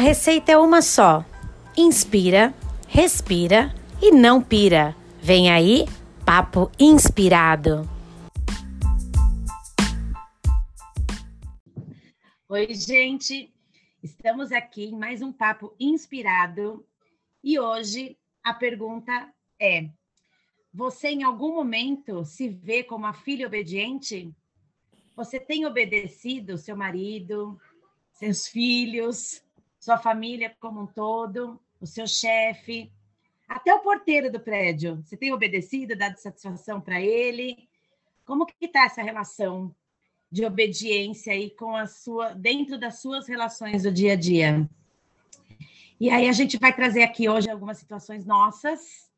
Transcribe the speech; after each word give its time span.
receita 0.00 0.52
é 0.52 0.58
uma 0.58 0.82
só. 0.82 1.24
Inspira, 1.76 2.54
respira 2.88 3.74
e 4.02 4.10
não 4.10 4.42
pira. 4.42 4.96
Vem 5.22 5.50
aí, 5.50 5.86
papo 6.24 6.70
inspirado. 6.78 7.88
Oi, 12.48 12.74
gente. 12.74 13.52
Estamos 14.02 14.50
aqui 14.50 14.86
em 14.86 14.98
mais 14.98 15.20
um 15.20 15.30
papo 15.30 15.74
inspirado 15.78 16.84
e 17.44 17.60
hoje 17.60 18.16
a 18.42 18.54
pergunta 18.54 19.30
é: 19.60 19.90
você 20.72 21.08
em 21.08 21.22
algum 21.22 21.54
momento 21.54 22.24
se 22.24 22.48
vê 22.48 22.82
como 22.82 23.06
a 23.06 23.12
filha 23.12 23.46
obediente? 23.46 24.34
Você 25.14 25.38
tem 25.38 25.66
obedecido 25.66 26.56
seu 26.56 26.74
marido, 26.74 27.60
seus 28.12 28.46
filhos, 28.46 29.42
sua 29.80 29.96
família 29.96 30.54
como 30.60 30.82
um 30.82 30.86
todo, 30.86 31.58
o 31.80 31.86
seu 31.86 32.06
chefe, 32.06 32.92
até 33.48 33.74
o 33.74 33.80
porteiro 33.80 34.30
do 34.30 34.38
prédio. 34.38 35.02
Você 35.02 35.16
tem 35.16 35.32
obedecido, 35.32 35.96
dado 35.96 36.18
satisfação 36.18 36.80
para 36.80 37.00
ele? 37.00 37.66
Como 38.26 38.46
que 38.46 38.54
está 38.60 38.84
essa 38.84 39.02
relação 39.02 39.74
de 40.30 40.44
obediência 40.44 41.32
aí 41.32 41.50
com 41.50 41.74
a 41.74 41.86
sua 41.86 42.34
dentro 42.34 42.78
das 42.78 43.00
suas 43.00 43.26
relações 43.26 43.82
do 43.82 43.90
dia 43.90 44.12
a 44.12 44.16
dia? 44.16 44.68
E 45.98 46.10
aí 46.10 46.28
a 46.28 46.32
gente 46.32 46.58
vai 46.58 46.74
trazer 46.74 47.02
aqui 47.02 47.28
hoje 47.28 47.50
algumas 47.50 47.78
situações 47.78 48.24
nossas 48.24 49.10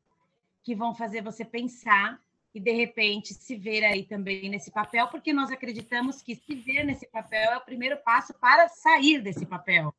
que 0.63 0.73
vão 0.73 0.95
fazer 0.95 1.21
você 1.21 1.43
pensar 1.43 2.19
e 2.55 2.59
de 2.59 2.71
repente 2.71 3.33
se 3.33 3.55
ver 3.55 3.83
aí 3.83 4.03
também 4.03 4.49
nesse 4.49 4.71
papel, 4.71 5.07
porque 5.07 5.33
nós 5.33 5.51
acreditamos 5.51 6.21
que 6.21 6.35
se 6.35 6.55
ver 6.55 6.83
nesse 6.85 7.05
papel 7.07 7.51
é 7.51 7.57
o 7.57 7.61
primeiro 7.61 7.97
passo 7.97 8.33
para 8.33 8.69
sair 8.69 9.21
desse 9.21 9.45
papel. 9.45 9.93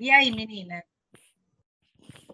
E 0.00 0.10
aí, 0.10 0.30
menina? 0.30 0.82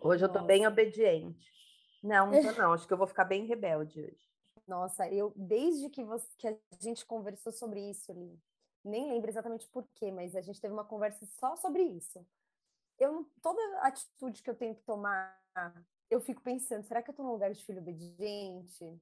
Hoje 0.01 0.25
eu 0.25 0.33
tô 0.33 0.41
bem 0.41 0.65
obediente. 0.69 1.53
Não, 2.01 2.31
não 2.31 2.41
tô 2.41 2.53
não. 2.53 2.73
Acho 2.73 2.87
que 2.87 2.93
eu 2.93 2.97
vou 2.97 3.09
ficar 3.09 3.25
bem 3.25 3.45
rebelde 3.45 4.03
hoje. 4.03 4.31
Nossa, 4.69 5.11
eu 5.11 5.33
desde 5.35 5.91
que, 5.91 6.05
você, 6.05 6.29
que 6.39 6.47
a 6.47 6.57
gente 6.79 7.05
conversou 7.05 7.51
sobre 7.51 7.81
isso 7.91 8.13
ali, 8.13 8.41
nem 8.85 9.11
lembro 9.11 9.29
exatamente 9.29 9.69
por 9.69 9.85
quê, 9.97 10.13
mas 10.13 10.37
a 10.37 10.41
gente 10.41 10.61
teve 10.61 10.73
uma 10.73 10.85
conversa 10.85 11.27
só 11.27 11.57
sobre 11.57 11.83
isso. 11.83 12.25
Eu 13.01 13.29
toda 13.43 13.61
atitude 13.81 14.45
que 14.45 14.51
eu 14.51 14.55
tenho 14.55 14.77
que 14.77 14.85
tomar, 14.85 15.37
eu 16.09 16.21
fico 16.21 16.43
pensando, 16.43 16.85
será 16.85 17.03
que 17.03 17.11
eu 17.11 17.15
tô 17.15 17.25
no 17.25 17.33
lugar 17.33 17.53
de 17.53 17.65
filho 17.65 17.81
obediente? 17.81 18.97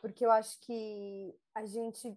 Porque 0.00 0.24
eu 0.24 0.30
acho 0.30 0.60
que 0.60 1.36
a 1.52 1.66
gente 1.66 2.16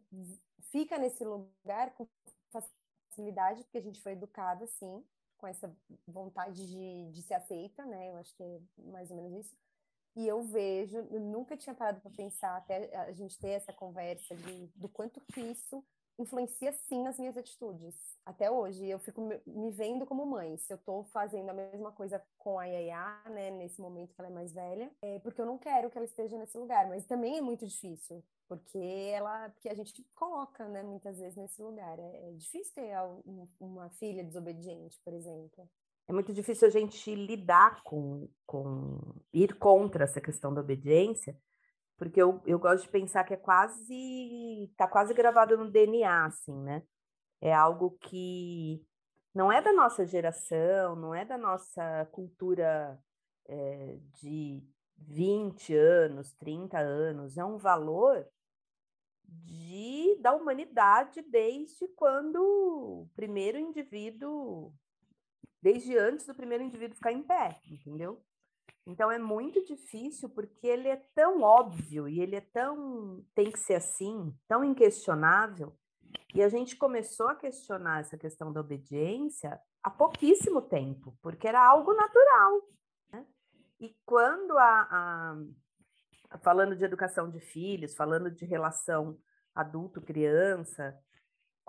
fica 0.72 1.00
nesse 1.00 1.26
lugar 1.26 1.92
com 1.96 2.08
facilidade, 2.52 3.64
porque 3.64 3.80
a 3.80 3.82
gente 3.82 4.00
foi 4.00 4.12
educada 4.12 4.66
assim, 4.66 5.04
com 5.40 5.48
essa 5.48 5.74
vontade 6.08 6.68
de, 6.68 7.12
de 7.12 7.22
ser 7.24 7.36
aceita, 7.36 7.86
né? 7.86 8.10
Eu 8.10 8.18
acho 8.18 8.36
que 8.36 8.44
é 8.44 8.60
mais 8.92 9.10
ou 9.10 9.18
menos 9.18 9.46
isso. 9.46 9.58
E 10.16 10.28
eu 10.28 10.44
vejo, 10.44 10.98
eu 10.98 11.20
nunca 11.20 11.56
tinha 11.56 11.74
parado 11.74 12.02
para 12.02 12.12
pensar, 12.12 12.58
até 12.58 12.96
a 12.98 13.12
gente 13.14 13.40
ter 13.40 13.50
essa 13.50 13.72
conversa 13.72 14.36
de, 14.36 14.68
do 14.76 14.90
quanto 14.90 15.22
que 15.22 15.40
isso 15.40 15.84
influencia 16.20 16.72
sim 16.74 17.02
nas 17.02 17.18
minhas 17.18 17.38
atitudes, 17.38 17.96
até 18.26 18.52
hoje. 18.52 18.86
Eu 18.88 19.00
fico 19.00 19.22
me 19.48 19.72
vendo 19.72 20.06
como 20.06 20.26
mãe. 20.26 20.58
Se 20.58 20.74
eu 20.74 20.78
estou 20.78 21.04
fazendo 21.06 21.50
a 21.50 21.54
mesma 21.54 21.92
coisa 21.92 22.22
com 22.38 22.60
a 22.60 22.66
Yaya, 22.66 23.24
né, 23.30 23.50
nesse 23.52 23.80
momento 23.82 24.14
que 24.14 24.22
ela 24.22 24.30
é 24.30 24.34
mais 24.34 24.52
velha, 24.52 24.92
é 25.02 25.20
porque 25.20 25.40
eu 25.40 25.46
não 25.46 25.58
quero 25.58 25.90
que 25.90 25.98
ela 25.98 26.06
esteja 26.06 26.38
nesse 26.38 26.58
lugar, 26.58 26.88
mas 26.90 27.06
também 27.06 27.38
é 27.38 27.42
muito 27.42 27.66
difícil, 27.66 28.24
porque 28.48 28.78
ela, 28.78 29.50
porque 29.50 29.70
a 29.70 29.74
gente 29.74 30.06
coloca, 30.14 30.68
né, 30.68 30.84
muitas 30.84 31.18
vezes 31.18 31.38
nesse 31.38 31.62
lugar. 31.62 31.98
É, 31.98 32.30
é 32.30 32.34
difícil 32.34 32.74
ter 32.76 32.94
uma 33.60 33.90
filha 33.92 34.24
desobediente, 34.24 35.00
por 35.04 35.14
exemplo. 35.14 35.70
É 36.10 36.12
muito 36.12 36.34
difícil 36.34 36.68
a 36.68 36.72
gente 36.72 37.14
lidar 37.14 37.84
com, 37.84 38.28
com 38.46 39.00
ir 39.32 39.54
contra 39.60 40.04
essa 40.04 40.20
questão 40.20 40.52
da 40.52 40.60
obediência, 40.60 41.38
porque 42.00 42.22
eu, 42.22 42.42
eu 42.46 42.58
gosto 42.58 42.84
de 42.84 42.90
pensar 42.90 43.26
que 43.26 43.34
é 43.34 43.38
quase, 43.38 44.72
tá 44.78 44.88
quase 44.88 45.14
gravado 45.14 45.58
no 45.58 45.70
DNA, 45.70 46.26
assim, 46.26 46.56
né? 46.64 46.82
É 47.42 47.54
algo 47.54 47.92
que 48.02 48.82
não 49.36 49.52
é 49.52 49.62
da 49.62 49.74
nossa 49.74 50.06
geração, 50.06 50.96
não 50.96 51.14
é 51.14 51.26
da 51.26 51.38
nossa 51.38 52.08
cultura 52.12 52.98
é, 53.48 53.98
de 54.14 54.64
20 54.98 55.76
anos, 55.76 56.34
30 56.36 56.80
anos, 56.80 57.38
é 57.38 57.44
um 57.44 57.58
valor 57.58 58.26
de, 59.26 60.18
da 60.22 60.34
humanidade 60.34 61.22
desde 61.22 61.86
quando 61.90 62.42
o 62.42 63.10
primeiro 63.14 63.58
indivíduo, 63.58 64.74
desde 65.62 65.98
antes 65.98 66.26
do 66.26 66.34
primeiro 66.34 66.64
indivíduo 66.64 66.96
ficar 66.96 67.12
em 67.12 67.22
pé, 67.22 67.60
entendeu? 67.70 68.24
Então 68.90 69.12
é 69.12 69.20
muito 69.20 69.64
difícil 69.64 70.30
porque 70.30 70.66
ele 70.66 70.88
é 70.88 70.98
tão 71.14 71.42
óbvio 71.42 72.08
e 72.08 72.20
ele 72.20 72.36
é 72.36 72.42
tão 72.42 73.24
tem 73.36 73.52
que 73.52 73.60
ser 73.60 73.76
assim, 73.76 74.36
tão 74.48 74.64
inquestionável. 74.64 75.78
E 76.34 76.42
a 76.42 76.50
gente 76.50 76.76
começou 76.76 77.28
a 77.28 77.36
questionar 77.36 78.00
essa 78.00 78.18
questão 78.18 78.52
da 78.52 78.62
obediência 78.62 79.60
há 79.84 79.92
pouquíssimo 79.92 80.62
tempo, 80.62 81.16
porque 81.22 81.48
era 81.48 81.64
algo 81.64 81.94
natural. 81.94 82.62
Né? 83.12 83.26
E 83.80 83.96
quando 84.06 84.58
a, 84.58 85.38
a 86.32 86.38
falando 86.40 86.76
de 86.76 86.84
educação 86.84 87.30
de 87.30 87.40
filhos, 87.40 87.96
falando 87.96 88.32
de 88.32 88.46
relação 88.46 89.20
adulto-criança, 89.54 90.98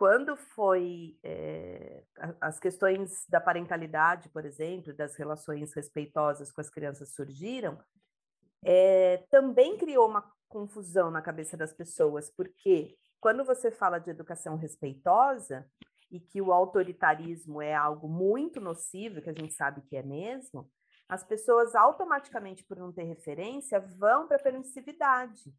quando 0.01 0.35
foi 0.35 1.19
é, 1.23 2.03
as 2.41 2.59
questões 2.59 3.27
da 3.29 3.39
parentalidade, 3.39 4.31
por 4.31 4.47
exemplo, 4.47 4.95
das 4.95 5.15
relações 5.15 5.75
respeitosas 5.75 6.51
com 6.51 6.63
as 6.63 6.71
crianças 6.71 7.13
surgiram, 7.13 7.79
é, 8.65 9.19
também 9.31 9.77
criou 9.77 10.09
uma 10.09 10.25
confusão 10.49 11.11
na 11.11 11.21
cabeça 11.21 11.55
das 11.55 11.75
pessoas, 11.75 12.31
porque 12.31 12.97
quando 13.21 13.45
você 13.45 13.71
fala 13.71 13.99
de 13.99 14.09
educação 14.09 14.57
respeitosa 14.57 15.71
e 16.11 16.19
que 16.19 16.41
o 16.41 16.51
autoritarismo 16.51 17.61
é 17.61 17.75
algo 17.75 18.09
muito 18.09 18.59
nocivo, 18.59 19.21
que 19.21 19.29
a 19.29 19.35
gente 19.35 19.53
sabe 19.53 19.83
que 19.83 19.99
é 19.99 20.03
mesmo, 20.03 20.67
as 21.11 21.23
pessoas 21.23 21.75
automaticamente, 21.75 22.65
por 22.65 22.79
não 22.79 22.91
ter 22.91 23.03
referência, 23.03 23.79
vão 23.79 24.27
para 24.27 24.39
a 24.39 24.43
permissividade, 24.43 25.55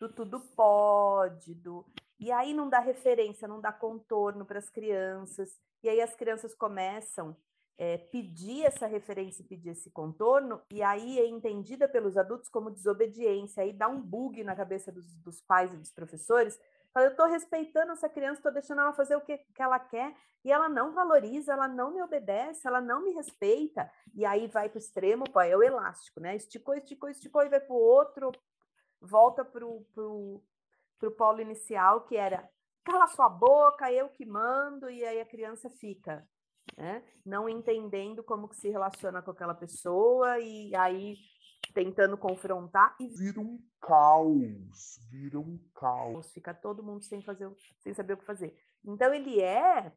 do 0.00 0.12
tudo 0.12 0.40
pode, 0.56 1.54
do 1.54 1.86
e 2.18 2.32
aí 2.32 2.54
não 2.54 2.68
dá 2.68 2.78
referência, 2.78 3.46
não 3.46 3.60
dá 3.60 3.72
contorno 3.72 4.44
para 4.44 4.58
as 4.58 4.70
crianças, 4.70 5.60
e 5.82 5.88
aí 5.88 6.00
as 6.00 6.14
crianças 6.14 6.54
começam 6.54 7.36
é, 7.78 7.98
pedir 7.98 8.64
essa 8.64 8.86
referência 8.86 9.44
pedir 9.44 9.70
esse 9.70 9.90
contorno, 9.90 10.62
e 10.70 10.82
aí 10.82 11.18
é 11.18 11.26
entendida 11.26 11.86
pelos 11.86 12.16
adultos 12.16 12.48
como 12.48 12.70
desobediência, 12.70 13.62
aí 13.62 13.72
dá 13.72 13.88
um 13.88 14.00
bug 14.00 14.42
na 14.42 14.56
cabeça 14.56 14.90
dos, 14.90 15.14
dos 15.16 15.40
pais 15.42 15.72
e 15.72 15.76
dos 15.76 15.92
professores, 15.92 16.58
fala, 16.92 17.06
eu 17.06 17.10
estou 17.10 17.26
respeitando 17.26 17.92
essa 17.92 18.08
criança, 18.08 18.38
estou 18.38 18.52
deixando 18.52 18.80
ela 18.80 18.94
fazer 18.94 19.16
o 19.16 19.20
que, 19.20 19.36
que 19.38 19.62
ela 19.62 19.78
quer, 19.78 20.14
e 20.42 20.50
ela 20.50 20.68
não 20.68 20.94
valoriza, 20.94 21.52
ela 21.52 21.68
não 21.68 21.92
me 21.92 22.00
obedece, 22.02 22.66
ela 22.66 22.80
não 22.80 23.04
me 23.04 23.12
respeita, 23.12 23.90
e 24.14 24.24
aí 24.24 24.46
vai 24.46 24.68
para 24.68 24.78
o 24.78 24.80
extremo, 24.80 25.24
pô, 25.30 25.40
é 25.40 25.56
o 25.56 25.62
elástico, 25.62 26.20
né? 26.20 26.34
Esticou, 26.36 26.74
esticou, 26.74 27.10
esticou, 27.10 27.42
e 27.42 27.48
vai 27.48 27.60
para 27.60 27.74
o 27.74 27.78
outro, 27.78 28.32
volta 29.00 29.44
para 29.44 29.66
o 29.66 30.42
para 30.98 31.08
o 31.08 31.12
polo 31.12 31.40
inicial, 31.40 32.02
que 32.02 32.16
era 32.16 32.48
cala 32.84 33.06
sua 33.08 33.28
boca, 33.28 33.90
eu 33.92 34.08
que 34.08 34.24
mando, 34.24 34.88
e 34.88 35.04
aí 35.04 35.20
a 35.20 35.26
criança 35.26 35.68
fica, 35.68 36.26
né? 36.76 37.02
Não 37.24 37.48
entendendo 37.48 38.22
como 38.22 38.48
que 38.48 38.56
se 38.56 38.68
relaciona 38.68 39.20
com 39.20 39.32
aquela 39.32 39.54
pessoa, 39.54 40.38
e 40.38 40.74
aí 40.76 41.16
tentando 41.74 42.16
confrontar 42.16 42.94
e 43.00 43.08
vira 43.08 43.40
um 43.40 43.58
caos, 43.80 44.98
vira 45.10 45.38
um 45.38 45.58
caos. 45.74 46.32
Fica 46.32 46.54
todo 46.54 46.82
mundo 46.82 47.02
sem 47.04 47.20
fazer, 47.22 47.50
sem 47.80 47.92
saber 47.92 48.14
o 48.14 48.16
que 48.16 48.24
fazer. 48.24 48.56
Então 48.84 49.12
ele 49.12 49.40
é, 49.40 49.92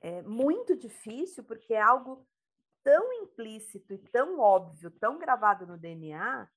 é 0.00 0.22
muito 0.22 0.76
difícil 0.76 1.44
porque 1.44 1.74
é 1.74 1.80
algo 1.80 2.26
tão 2.82 3.12
implícito 3.14 3.94
e 3.94 3.98
tão 3.98 4.38
óbvio, 4.38 4.90
tão 4.90 5.18
gravado 5.18 5.66
no 5.66 5.78
DNA, 5.78 6.48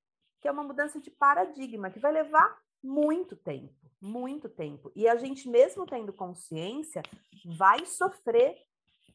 que 0.42 0.48
é 0.48 0.52
uma 0.52 0.64
mudança 0.64 1.00
de 1.00 1.12
paradigma 1.12 1.90
que 1.90 2.00
vai 2.00 2.12
levar 2.12 2.60
muito 2.86 3.36
tempo, 3.36 3.74
muito 4.00 4.48
tempo. 4.48 4.92
E 4.96 5.08
a 5.08 5.16
gente, 5.16 5.50
mesmo 5.50 5.86
tendo 5.86 6.14
consciência, 6.14 7.02
vai 7.58 7.86
sofrer 7.86 8.56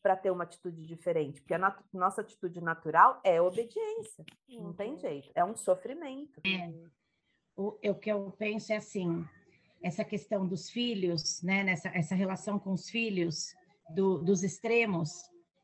para 0.02 0.16
ter 0.16 0.30
uma 0.30 0.44
atitude 0.44 0.82
diferente, 0.82 1.40
porque 1.40 1.54
a 1.54 1.76
nossa 1.92 2.22
atitude 2.22 2.60
natural 2.60 3.20
é 3.22 3.40
obediência, 3.40 4.24
uhum. 4.48 4.64
não 4.64 4.72
tem 4.72 4.92
uhum. 4.92 4.98
jeito, 4.98 5.30
é 5.34 5.44
um 5.44 5.54
sofrimento. 5.54 6.40
É. 6.46 6.72
O, 7.54 7.76
o 7.90 7.94
que 7.94 8.10
eu 8.10 8.30
penso 8.38 8.72
é 8.72 8.76
assim, 8.76 9.24
essa 9.82 10.02
questão 10.02 10.46
dos 10.46 10.70
filhos, 10.70 11.42
né, 11.42 11.62
nessa 11.62 11.88
essa 11.90 12.14
relação 12.14 12.58
com 12.58 12.72
os 12.72 12.88
filhos, 12.88 13.54
do, 13.90 14.18
dos 14.18 14.42
extremos, 14.42 15.10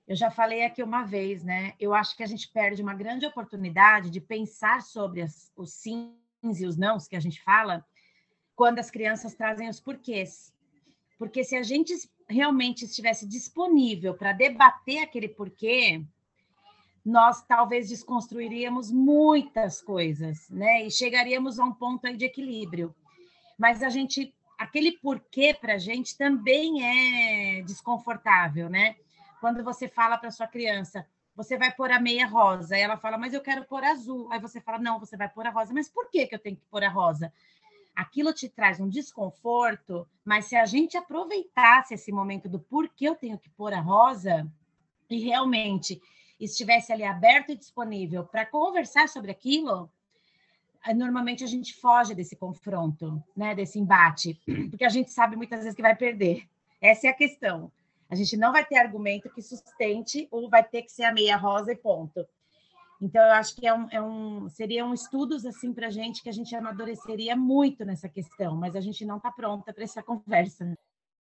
eu 0.07 0.15
já 0.15 0.31
falei 0.31 0.65
aqui 0.65 0.83
uma 0.83 1.05
vez, 1.05 1.43
né? 1.43 1.75
Eu 1.81 1.93
acho 1.93 2.17
que 2.17 2.23
a 2.23 2.27
gente 2.27 2.51
perde 2.53 2.81
uma 2.81 2.95
grande 2.95 3.27
oportunidade 3.27 4.11
de 4.11 4.21
pensar 4.21 4.83
sobre 4.83 5.23
as, 5.23 5.51
os 5.57 5.75
sims 5.75 6.61
e 6.61 6.67
os 6.67 6.77
nãos 6.77 7.09
que 7.09 7.17
a 7.17 7.21
gente 7.21 7.43
fala, 7.43 7.85
quando 8.57 8.79
as 8.79 8.91
crianças 8.91 9.35
trazem 9.35 9.69
os 9.69 9.79
porquês. 9.79 10.53
Porque 11.19 11.45
se 11.45 11.55
a 11.55 11.63
gente 11.63 11.95
realmente 12.29 12.87
estivesse 12.87 13.27
disponível 13.29 14.15
para 14.15 14.33
debater 14.33 15.03
aquele 15.03 15.29
porquê, 15.29 16.03
nós 17.05 17.43
talvez 17.43 17.89
desconstruiríamos 17.89 18.91
muitas 18.91 19.81
coisas, 19.81 20.49
né? 20.51 20.85
E 20.85 20.91
chegaríamos 20.91 21.61
a 21.61 21.65
um 21.65 21.73
ponto 21.73 22.13
de 22.17 22.25
equilíbrio. 22.25 22.93
Mas 23.57 23.83
a 23.83 23.89
gente, 23.89 24.35
aquele 24.59 24.99
porquê 24.99 25.55
para 25.55 25.75
a 25.75 25.79
gente 25.79 26.17
também 26.17 26.83
é 26.83 27.63
desconfortável, 27.63 28.69
né? 28.69 28.97
Quando 29.41 29.63
você 29.63 29.87
fala 29.87 30.19
para 30.19 30.31
sua 30.31 30.49
criança, 30.49 31.07
você 31.37 31.57
vai 31.57 31.71
pôr 31.71 31.93
a 31.93 32.01
meia 32.01 32.27
rosa, 32.27 32.75
aí 32.75 32.81
ela 32.81 32.97
fala, 32.97 33.19
mas 33.19 33.35
eu 33.35 33.43
quero 33.43 33.65
pôr 33.65 33.85
azul. 33.85 34.29
Aí 34.33 34.41
você 34.41 34.61
fala, 34.61 34.79
não, 34.79 34.99
você 34.99 35.17
vai 35.17 35.29
pôr 35.29 35.47
a 35.47 35.51
rosa. 35.51 35.73
Mas 35.73 35.89
por 35.89 36.11
que, 36.11 36.27
que 36.27 36.35
eu 36.35 36.39
tenho 36.39 36.57
que 36.57 36.65
pôr 36.71 36.83
a 36.83 36.89
rosa? 36.89 37.33
Aquilo 37.97 38.33
te 38.33 38.49
traz 38.49 38.79
um 38.79 38.89
desconforto, 38.89 40.07
mas 40.25 40.45
se 40.45 40.55
a 40.55 40.67
gente 40.67 40.97
aproveitasse 40.97 41.95
esse 41.95 42.13
momento 42.13 42.49
do 42.49 42.61
porquê 42.61 43.09
eu 43.09 43.17
tenho 43.17 43.39
que 43.39 43.49
pôr 43.51 43.73
a 43.73 43.81
rosa, 43.81 44.47
e 45.09 45.19
realmente 45.19 46.01
estivesse 46.39 46.93
ali 46.93 47.05
aberto 47.05 47.51
e 47.51 47.57
disponível 47.57 48.25
para 48.25 48.45
conversar 48.45 49.09
sobre 49.09 49.31
aquilo, 49.31 49.91
eh, 50.87 50.93
normalmente 50.93 51.43
a 51.43 51.47
gente 51.47 51.75
foge 51.75 52.15
desse 52.15 52.37
confronto, 52.37 53.23
né, 53.37 53.55
desse 53.55 53.79
embate, 53.79 54.39
porque 54.71 54.85
a 54.85 54.91
gente 54.91 55.11
sabe 55.11 55.37
muitas 55.37 55.61
vezes 55.61 55.75
que 55.75 55.83
vai 55.83 55.97
perder. 55.97 56.47
Essa 56.81 57.07
é 57.07 57.11
a 57.11 57.15
questão. 57.15 57.73
A 58.09 58.15
gente 58.15 58.37
não 58.37 58.53
vai 58.53 58.65
ter 58.65 58.77
argumento 58.77 59.31
que 59.31 59.43
sustente 59.43 60.29
ou 60.31 60.49
vai 60.49 60.63
ter 60.63 60.83
que 60.83 60.93
ser 60.93 61.05
a 61.05 61.13
meia 61.13 61.37
rosa 61.37 61.73
e 61.73 61.77
ponto. 61.77 62.27
Então, 63.01 63.23
eu 63.23 63.33
acho 63.33 63.55
que 63.57 63.67
é 63.67 63.75
um, 63.75 63.89
é 63.91 64.01
um 64.01 64.49
seriam 64.49 64.95
estudos 64.95 65.45
assim 65.45 65.73
para 65.73 65.89
a 65.89 65.91
gente 65.91 66.23
que 66.23 66.29
a 66.29 66.33
gente 66.33 66.55
amadureceria 66.55 67.37
muito 67.37 67.85
nessa 67.85 68.09
questão, 68.09 68.57
mas 68.57 68.75
a 68.75 68.81
gente 68.81 69.05
não 69.05 69.19
está 69.19 69.31
pronta 69.31 69.73
para 69.73 69.85
essa 69.85 70.03
conversa. 70.05 70.77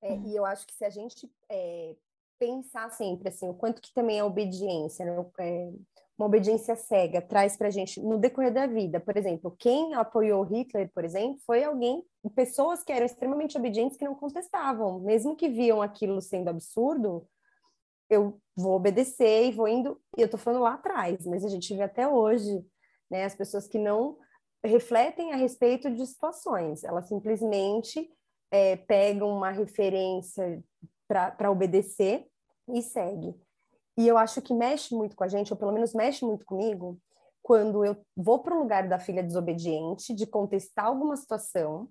É, 0.02 0.16
e 0.16 0.36
eu 0.36 0.46
acho 0.46 0.66
que 0.66 0.74
se 0.74 0.86
a 0.86 0.90
gente 0.90 1.30
é, 1.50 1.96
pensar 2.40 2.90
sempre 2.92 3.30
assim, 3.30 3.50
o 3.50 3.54
quanto 3.54 3.82
que 3.82 3.94
também 3.94 4.20
a 4.20 4.26
obediência, 4.26 5.06
né? 5.06 5.26
é, 5.40 5.72
uma 6.18 6.26
obediência 6.26 6.76
cega 6.76 7.22
traz 7.22 7.56
para 7.56 7.68
a 7.68 7.72
gente 7.72 8.02
no 8.02 8.18
decorrer 8.18 8.52
da 8.52 8.66
vida. 8.66 9.00
Por 9.00 9.16
exemplo, 9.16 9.56
quem 9.58 9.94
apoiou 9.94 10.44
Hitler, 10.44 10.90
por 10.94 11.06
exemplo, 11.06 11.40
foi 11.46 11.64
alguém, 11.64 12.04
pessoas 12.36 12.84
que 12.84 12.92
eram 12.92 13.06
extremamente 13.06 13.58
obedientes 13.58 13.98
que 13.98 14.06
não 14.06 14.16
contestavam, 14.16 15.00
mesmo 15.00 15.36
que 15.36 15.48
viam 15.48 15.82
aquilo 15.82 16.20
sendo 16.22 16.50
absurdo, 16.50 17.28
eu 18.10 18.40
vou 18.56 18.76
obedecer 18.76 19.48
e 19.48 19.52
vou 19.52 19.68
indo. 19.68 20.00
E 20.18 20.22
eu 20.22 20.26
estou 20.26 20.40
falando 20.40 20.64
lá 20.64 20.74
atrás, 20.74 21.26
mas 21.26 21.44
a 21.44 21.50
gente 21.50 21.76
vê 21.76 21.84
até 21.84 22.08
hoje, 22.08 22.66
né, 23.10 23.26
as 23.26 23.36
pessoas 23.36 23.68
que 23.68 23.78
não 23.78 24.18
refletem 24.64 25.34
a 25.34 25.36
respeito 25.36 25.90
de 25.94 26.06
situações, 26.06 26.84
elas 26.84 27.08
simplesmente 27.08 28.10
é, 28.52 28.76
pegam 28.76 29.30
uma 29.30 29.52
referência 29.52 30.64
para 31.08 31.52
obedecer 31.52 32.28
e 32.68 32.82
segue. 32.82 33.34
E 33.98 34.08
eu 34.08 34.18
acho 34.18 34.42
que 34.42 34.54
mexe 34.54 34.94
muito 34.94 35.16
com 35.16 35.24
a 35.24 35.28
gente, 35.28 35.52
ou 35.52 35.58
pelo 35.58 35.72
menos 35.72 35.94
mexe 35.94 36.24
muito 36.26 36.46
comigo, 36.46 37.00
quando 37.42 37.86
eu 37.86 37.96
vou 38.16 38.40
para 38.40 38.54
o 38.54 38.60
lugar 38.60 38.88
da 38.90 39.00
filha 39.00 39.24
desobediente, 39.24 40.14
de 40.14 40.28
contestar 40.28 40.86
alguma 40.86 41.16
situação, 41.16 41.90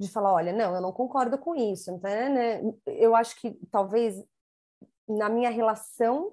de 0.00 0.08
falar, 0.08 0.32
olha, 0.32 0.52
não, 0.52 0.74
eu 0.74 0.80
não 0.80 0.92
concordo 0.92 1.36
com 1.36 1.54
isso. 1.54 1.90
Então, 1.90 2.10
né? 2.10 2.60
Eu 2.86 3.14
acho 3.14 3.40
que 3.40 3.58
talvez 3.70 4.24
na 5.16 5.28
minha 5.28 5.50
relação 5.50 6.32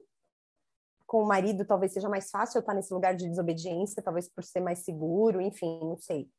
com 1.10 1.24
o 1.24 1.28
marido, 1.28 1.66
talvez 1.66 1.92
seja 1.92 2.08
mais 2.08 2.30
fácil 2.30 2.58
eu 2.58 2.60
estar 2.60 2.74
nesse 2.76 2.94
lugar 2.94 3.16
de 3.16 3.28
desobediência, 3.28 4.04
talvez 4.04 4.30
por 4.30 4.44
ser 4.44 4.60
mais 4.60 4.80
seguro, 4.80 5.42
enfim, 5.42 5.80
não 5.80 5.98
sei. 5.98 6.30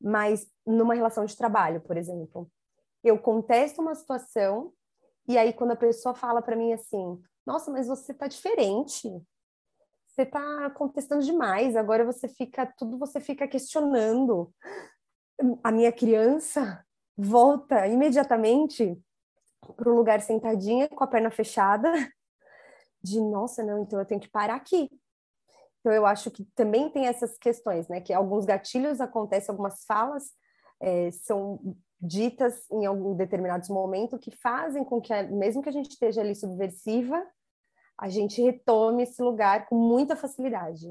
Mas 0.00 0.50
numa 0.66 0.94
relação 0.94 1.26
de 1.26 1.36
trabalho, 1.36 1.82
por 1.82 1.98
exemplo, 1.98 2.50
eu 3.04 3.18
contesto 3.18 3.82
uma 3.82 3.94
situação 3.94 4.72
e 5.28 5.36
aí 5.36 5.52
quando 5.52 5.72
a 5.72 5.76
pessoa 5.76 6.14
fala 6.14 6.40
para 6.40 6.56
mim 6.56 6.72
assim, 6.72 7.22
nossa, 7.46 7.70
mas 7.70 7.88
você 7.88 8.14
tá 8.14 8.26
diferente, 8.26 9.10
você 10.06 10.24
tá 10.24 10.70
contestando 10.70 11.22
demais, 11.22 11.76
agora 11.76 12.04
você 12.04 12.26
fica 12.26 12.66
tudo 12.78 12.98
você 12.98 13.20
fica 13.20 13.46
questionando. 13.46 14.50
A 15.62 15.70
minha 15.70 15.92
criança 15.92 16.84
volta 17.16 17.86
imediatamente 17.86 18.98
para 19.76 19.90
o 19.90 19.96
lugar 19.96 20.20
sentadinha 20.20 20.88
com 20.88 21.04
a 21.04 21.06
perna 21.06 21.30
fechada, 21.30 21.92
de 23.02 23.20
nossa, 23.20 23.62
não, 23.62 23.82
então 23.82 23.98
eu 23.98 24.06
tenho 24.06 24.20
que 24.20 24.28
parar 24.28 24.54
aqui. 24.54 24.90
Então 25.80 25.92
eu 25.92 26.04
acho 26.04 26.30
que 26.30 26.44
também 26.54 26.90
tem 26.90 27.06
essas 27.06 27.38
questões, 27.38 27.88
né? 27.88 28.00
Que 28.00 28.12
alguns 28.12 28.44
gatilhos 28.44 29.00
acontecem, 29.00 29.50
algumas 29.50 29.84
falas 29.84 30.30
é, 30.80 31.10
são 31.10 31.76
ditas 32.00 32.70
em 32.70 32.86
algum 32.86 33.14
determinados 33.14 33.68
momentos 33.68 34.18
que 34.20 34.30
fazem 34.30 34.84
com 34.84 35.00
que, 35.00 35.12
mesmo 35.24 35.62
que 35.62 35.68
a 35.68 35.72
gente 35.72 35.90
esteja 35.90 36.20
ali 36.20 36.34
subversiva, 36.34 37.22
a 37.98 38.08
gente 38.08 38.40
retome 38.40 39.02
esse 39.02 39.22
lugar 39.22 39.66
com 39.66 39.76
muita 39.76 40.16
facilidade. 40.16 40.86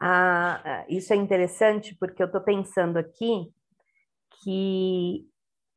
Ah, 0.00 0.84
isso 0.88 1.12
é 1.12 1.16
interessante 1.16 1.96
porque 1.98 2.22
eu 2.22 2.26
estou 2.26 2.40
pensando 2.40 2.96
aqui 2.98 3.52
que 4.42 5.28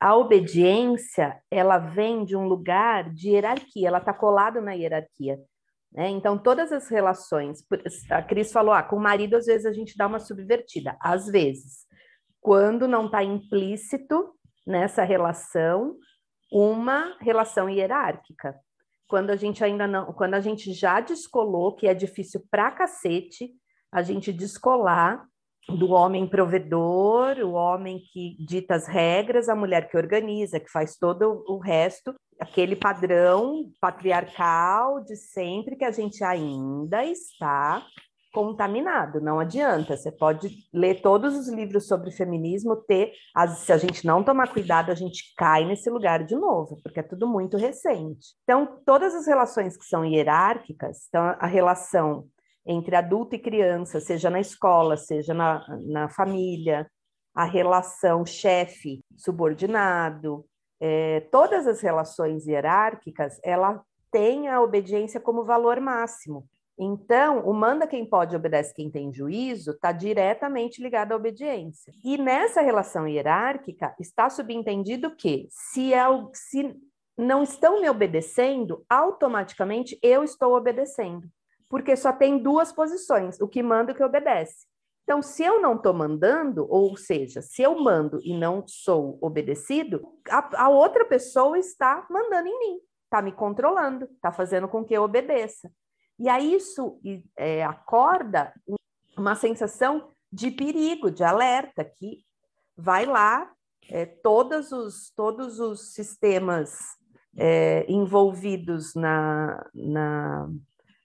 a 0.02 0.18
obediência 0.18 1.40
ela 1.52 1.78
vem 1.78 2.26
de 2.26 2.36
um 2.36 2.48
lugar 2.48 3.14
de 3.14 3.30
hierarquia, 3.30 3.88
ela 3.88 4.00
está 4.00 4.12
colada 4.12 4.60
na 4.60 4.74
hierarquia. 4.74 5.40
Né? 5.94 6.10
Então, 6.10 6.40
todas 6.40 6.72
as 6.72 6.90
relações, 6.90 7.64
a 8.10 8.24
Cris 8.24 8.52
falou, 8.52 8.74
ah, 8.74 8.82
com 8.82 8.96
o 8.96 9.00
marido 9.00 9.36
às 9.36 9.46
vezes 9.46 9.68
a 9.68 9.72
gente 9.72 9.96
dá 9.96 10.08
uma 10.08 10.20
subvertida, 10.20 10.98
às 11.00 11.28
vezes, 11.28 11.86
quando 12.40 12.88
não 12.88 13.06
está 13.06 13.24
implícito 13.24 14.34
nessa 14.66 15.04
relação 15.04 15.96
uma 16.52 17.16
relação 17.22 17.70
hierárquica. 17.70 18.60
Quando 19.08 19.30
a 19.30 19.36
gente 19.36 19.64
ainda 19.64 19.86
não, 19.86 20.12
quando 20.14 20.34
a 20.34 20.40
gente 20.40 20.74
já 20.74 21.00
descolou, 21.00 21.76
que 21.76 21.88
é 21.88 21.94
difícil 21.94 22.44
pra 22.50 22.72
cacete, 22.72 23.52
a 23.92 24.02
gente 24.02 24.34
descolar 24.34 25.26
do 25.70 25.92
homem 25.92 26.28
provedor, 26.28 27.38
o 27.40 27.52
homem 27.52 28.00
que 28.12 28.36
dita 28.44 28.76
as 28.76 28.88
regras, 28.88 29.48
a 29.48 29.56
mulher 29.56 29.90
que 29.90 29.98
organiza, 29.98 30.60
que 30.60 30.70
faz 30.70 30.98
todo 30.98 31.44
o 31.48 31.60
resto, 31.60 32.14
aquele 32.40 32.76
padrão 32.76 33.72
patriarcal 33.80 35.04
de 35.04 35.16
sempre 35.16 35.76
que 35.76 35.86
a 35.86 35.92
gente 35.92 36.24
ainda 36.24 37.06
está 37.06 37.86
contaminado, 38.34 39.20
não 39.20 39.40
adianta. 39.40 39.96
Você 39.96 40.12
pode 40.12 40.50
ler 40.74 41.02
todos 41.02 41.36
os 41.36 41.50
livros 41.50 41.88
sobre 41.88 42.12
feminismo, 42.12 42.76
ter, 42.76 43.12
se 43.58 43.72
a 43.72 43.78
gente 43.78 44.06
não 44.06 44.24
tomar 44.24 44.52
cuidado, 44.52 44.92
a 44.92 44.96
gente 44.96 45.34
cai 45.38 45.66
nesse 45.66 45.90
lugar 45.90 46.24
de 46.24 46.36
novo, 46.36 46.80
porque 46.82 47.02
é 47.02 47.04
tudo 47.04 47.28
muito 47.28 47.58
recente. 47.58 48.30
Então, 48.44 48.80
todas 48.86 49.14
as 49.14 49.28
relações 49.28 49.78
que 49.78 49.86
são 49.86 50.06
hierárquicas, 50.06 51.08
então 51.10 51.36
a 51.40 51.48
relação 51.48 52.26
entre 52.66 52.96
adulto 52.96 53.36
e 53.36 53.40
criança, 53.40 54.00
seja 54.00 54.30
na 54.30 54.40
escola, 54.40 54.96
seja 54.98 55.34
na, 55.34 55.66
na 55.82 56.08
família, 56.10 56.88
a 57.34 57.46
relação 57.46 58.26
chefe-subordinado, 58.26 60.46
é, 60.80 61.22
todas 61.32 61.66
as 61.68 61.82
relações 61.82 62.46
hierárquicas, 62.46 63.40
ela 63.44 63.82
tem 64.12 64.50
a 64.50 64.62
obediência 64.62 65.20
como 65.20 65.44
valor 65.44 65.80
máximo. 65.80 66.46
Então, 66.78 67.48
o 67.48 67.54
manda 67.54 67.88
quem 67.88 68.06
pode, 68.06 68.36
obedece 68.36 68.74
quem 68.74 68.90
tem 68.90 69.14
juízo, 69.14 69.72
está 69.72 69.92
diretamente 69.92 70.82
ligado 70.82 71.12
à 71.12 71.16
obediência. 71.16 71.94
E 72.04 72.18
nessa 72.18 72.62
relação 72.62 73.08
hierárquica, 73.08 73.94
está 74.00 74.30
subentendido 74.30 75.16
que 75.16 75.48
se, 75.50 75.94
é, 75.94 76.06
se 76.34 76.76
não 77.18 77.44
estão 77.44 77.80
me 77.80 77.90
obedecendo, 77.90 78.84
automaticamente 78.90 79.98
eu 80.02 80.24
estou 80.24 80.56
obedecendo 80.56 81.30
porque 81.72 81.96
só 81.96 82.12
tem 82.12 82.38
duas 82.38 82.74
posições, 82.74 83.40
o 83.40 83.48
que 83.48 83.64
manda 83.64 83.92
e 83.92 83.94
o 83.94 83.98
que 83.98 84.04
obedece. 84.04 84.68
Então, 85.06 85.22
se 85.22 85.42
eu 85.42 85.62
não 85.62 85.76
estou 85.76 85.94
mandando, 85.94 86.68
ou 86.70 86.98
seja, 86.98 87.42
se 87.42 87.62
eu 87.62 87.80
mando 87.80 88.20
e 88.24 88.38
não 88.38 88.62
sou 88.68 89.18
obedecido, 89.22 90.06
a, 90.30 90.66
a 90.66 90.70
outra 90.70 91.06
pessoa 91.06 91.58
está 91.58 92.06
mandando 92.10 92.50
em 92.50 92.60
mim, 92.60 92.80
está 93.06 93.22
me 93.22 93.32
controlando, 93.32 94.04
está 94.04 94.34
fazendo 94.34 94.68
com 94.68 94.84
que 94.84 94.94
eu 94.94 95.04
obedeça. 95.04 95.72
E 96.20 96.28
aí 96.28 96.54
isso 96.54 97.00
é, 97.38 97.64
acorda 97.64 98.54
uma 99.18 99.34
sensação 99.36 100.12
de 100.30 100.52
perigo, 100.52 101.10
de 101.10 101.24
alerta, 101.24 101.86
que 101.86 102.26
vai 102.76 103.06
lá, 103.06 103.50
é, 103.90 104.06
todos, 104.06 104.74
os, 104.74 105.10
todos 105.16 105.58
os 105.62 105.94
sistemas 105.94 106.78
é, 107.38 107.86
envolvidos 107.90 108.94
na, 108.94 109.66
na 109.74 110.50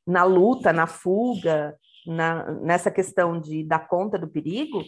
na 0.06 0.24
luta, 0.24 0.72
na 0.72 0.86
fuga, 0.86 1.76
na, 2.06 2.52
nessa 2.52 2.90
questão 2.90 3.40
de 3.40 3.64
dar 3.64 3.88
conta 3.88 4.18
do 4.18 4.28
perigo, 4.28 4.84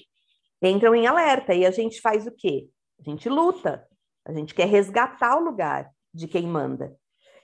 entram 0.62 0.94
em 0.94 1.06
alerta. 1.06 1.54
E 1.54 1.66
a 1.66 1.70
gente 1.70 2.00
faz 2.00 2.26
o 2.26 2.32
quê? 2.32 2.68
A 3.00 3.02
gente 3.02 3.28
luta, 3.28 3.86
a 4.24 4.32
gente 4.32 4.54
quer 4.54 4.66
resgatar 4.66 5.36
o 5.36 5.44
lugar 5.44 5.90
de 6.14 6.28
quem 6.28 6.46
manda. 6.46 6.96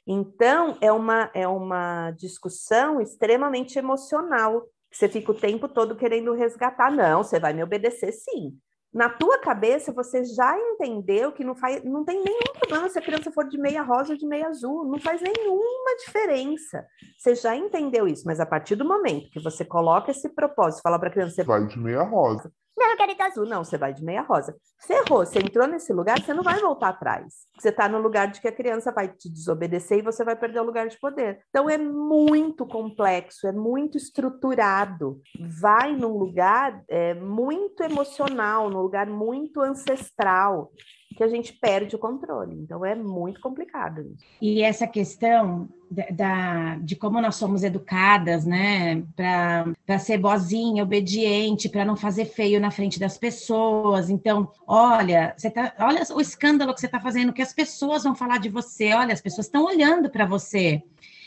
Então, 0.07 0.77
é 0.81 0.93
uma, 0.93 1.31
é 1.35 1.49
uma 1.49 2.11
discussão 2.13 3.01
extremamente 3.01 3.79
emocional. 3.79 4.67
Você 4.93 5.09
fica 5.09 5.33
o 5.33 5.35
tempo 5.35 5.69
todo 5.69 5.97
querendo 5.97 6.35
resgatar. 6.35 6.91
Não, 6.91 7.23
você 7.23 7.41
vai 7.41 7.53
me 7.53 7.63
obedecer 7.63 8.13
sim. 8.13 8.57
Na 8.95 9.09
tua 9.09 9.39
cabeça 9.39 9.93
você 9.93 10.25
já 10.25 10.57
entendeu 10.57 11.33
que 11.33 11.43
não 11.43 11.57
faz, 11.57 11.83
não 11.83 12.05
tem 12.05 12.23
nenhum 12.23 12.53
problema 12.59 12.89
se 12.89 12.97
a 12.97 13.03
criança 13.03 13.33
for 13.33 13.49
de 13.49 13.59
meia 13.59 13.83
rosa 13.83 14.13
ou 14.13 14.19
de 14.19 14.25
meia 14.25 14.47
azul, 14.47 14.85
não 14.85 15.01
faz 15.01 15.21
nenhuma 15.21 15.97
diferença. 16.07 16.87
Você 17.19 17.35
já 17.35 17.57
entendeu 17.57 18.07
isso, 18.07 18.23
mas 18.25 18.39
a 18.39 18.47
partir 18.47 18.77
do 18.77 18.85
momento 18.85 19.31
que 19.31 19.43
você 19.43 19.65
coloca 19.65 20.13
esse 20.13 20.29
propósito, 20.29 20.83
fala 20.83 20.99
para 20.99 21.09
a 21.09 21.13
criança, 21.13 21.35
você 21.35 21.43
vai 21.43 21.67
de 21.67 21.79
meia 21.79 22.03
rosa. 22.05 22.53
Eu 22.95 22.97
quero 22.97 23.11
ir 23.11 23.23
azul. 23.23 23.45
Não, 23.45 23.65
você 23.65 23.77
vai 23.77 23.93
de 23.93 24.05
meia 24.05 24.23
rosa. 24.23 24.57
Ferrou, 24.87 25.27
você 25.27 25.41
entrou 25.41 25.67
nesse 25.67 25.93
lugar, 25.93 26.21
você 26.23 26.33
não 26.33 26.45
vai 26.45 26.61
voltar 26.61 26.91
atrás. 26.91 27.49
Você 27.59 27.71
está 27.71 27.89
no 27.89 27.99
lugar 27.99 28.29
de 28.29 28.41
que 28.41 28.47
a 28.47 28.53
criança 28.53 28.93
vai 28.93 29.09
te 29.09 29.29
desobedecer 29.29 29.99
e 29.99 30.03
você 30.03 30.25
vai 30.25 30.37
perder 30.37 30.61
o 30.61 30.65
lugar 30.65 30.87
de 30.87 30.97
poder. 31.01 31.41
Então 31.49 31.69
é 31.69 31.77
muito 31.77 32.65
complexo, 32.65 33.49
é 33.49 33.53
muito 33.53 33.99
estruturado. 33.99 35.21
Vai 35.61 35.97
num 35.97 36.17
lugar 36.17 36.85
é, 36.89 37.15
muito 37.15 37.83
emocional, 37.83 38.71
num 38.71 38.83
lugar 38.83 39.09
muito 39.09 39.61
ancestral 39.61 40.71
que 41.15 41.23
a 41.23 41.29
gente 41.29 41.53
perde 41.53 41.95
o 41.95 41.99
controle. 41.99 42.55
Então 42.55 42.85
é 42.85 42.95
muito 42.95 43.41
complicado. 43.41 44.01
Isso. 44.01 44.25
E 44.41 44.63
essa 44.63 44.87
questão 44.87 45.69
da, 45.91 46.07
da, 46.11 46.75
de 46.77 46.97
como 46.97 47.21
nós 47.21 47.37
somos 47.37 47.63
educadas, 47.63 48.45
né, 48.45 49.03
para 49.17 49.99
ser 49.99 50.19
boazinha, 50.19 50.83
obediente, 50.83 51.69
para 51.69 51.85
não 51.85 51.97
fazer 51.97 52.25
feio 52.27 52.61
na 52.61 52.71
frente 52.71 52.99
das 52.99 53.17
pessoas. 53.17 54.11
Então, 54.11 54.51
olha, 54.67 55.35
você 55.37 55.51
tá, 55.51 55.73
olha 55.79 56.03
o 56.15 56.21
escândalo 56.21 56.75
que 56.75 56.81
você 56.81 56.87
está 56.87 57.01
fazendo, 57.01 57.33
que 57.33 57.43
as 57.43 57.53
pessoas 57.53 58.05
vão 58.05 58.15
falar 58.15 58.39
de 58.39 58.49
você. 58.49 58.93
Olha, 58.93 59.13
as 59.13 59.21
pessoas 59.21 59.47
estão 59.47 59.65
olhando 59.65 60.11
para 60.11 60.27
você. 60.27 60.83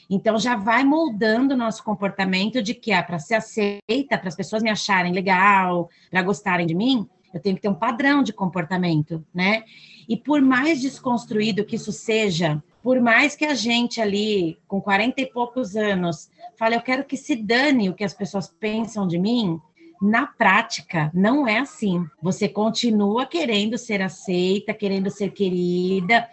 Então 0.10 0.39
já 0.39 0.56
vai 0.56 0.84
moldando 0.84 1.53
o 1.53 1.58
nosso 1.58 1.84
comportamento 1.84 2.62
de 2.62 2.74
que 2.74 2.94
ah, 2.94 3.03
para 3.03 3.20
ser 3.20 3.36
aceita, 3.36 4.17
para 4.17 4.29
as 4.29 4.36
pessoas 4.36 4.63
me 4.63 4.70
acharem 4.70 5.12
legal, 5.12 5.89
para 6.10 6.22
gostarem 6.22 6.65
de 6.65 6.74
mim, 6.74 7.08
eu 7.34 7.40
tenho 7.40 7.56
que 7.56 7.62
ter 7.62 7.70
um 7.70 7.74
padrão 7.74 8.24
de 8.24 8.34
comportamento, 8.34 9.24
né? 9.34 9.64
E 10.08 10.16
por 10.16 10.42
mais 10.42 10.82
desconstruído 10.82 11.66
que 11.66 11.76
isso 11.76 11.92
seja, 11.92 12.62
por 12.82 13.02
mais 13.02 13.36
que 13.36 13.46
a 13.46 13.54
gente 13.54 14.00
ali, 14.00 14.58
com 14.68 14.80
40 14.80 15.22
e 15.22 15.26
poucos 15.26 15.76
anos, 15.76 16.30
fale, 16.58 16.76
eu 16.76 16.82
quero 16.82 17.04
que 17.04 17.18
se 17.18 17.36
dane 17.36 17.90
o 17.90 17.94
que 17.94 18.04
as 18.04 18.14
pessoas 18.14 18.48
pensam 18.48 19.08
de 19.08 19.20
mim, 19.20 19.60
na 20.01 20.27
prática, 20.27 21.12
não 21.13 21.48
é 21.48 21.60
assim. 21.60 22.06
Você 22.22 22.48
continua 22.48 23.25
querendo 23.25 23.77
ser 23.77 24.01
aceita, 24.01 24.74
querendo 24.74 25.10
ser 25.10 25.32
querida, 25.32 26.27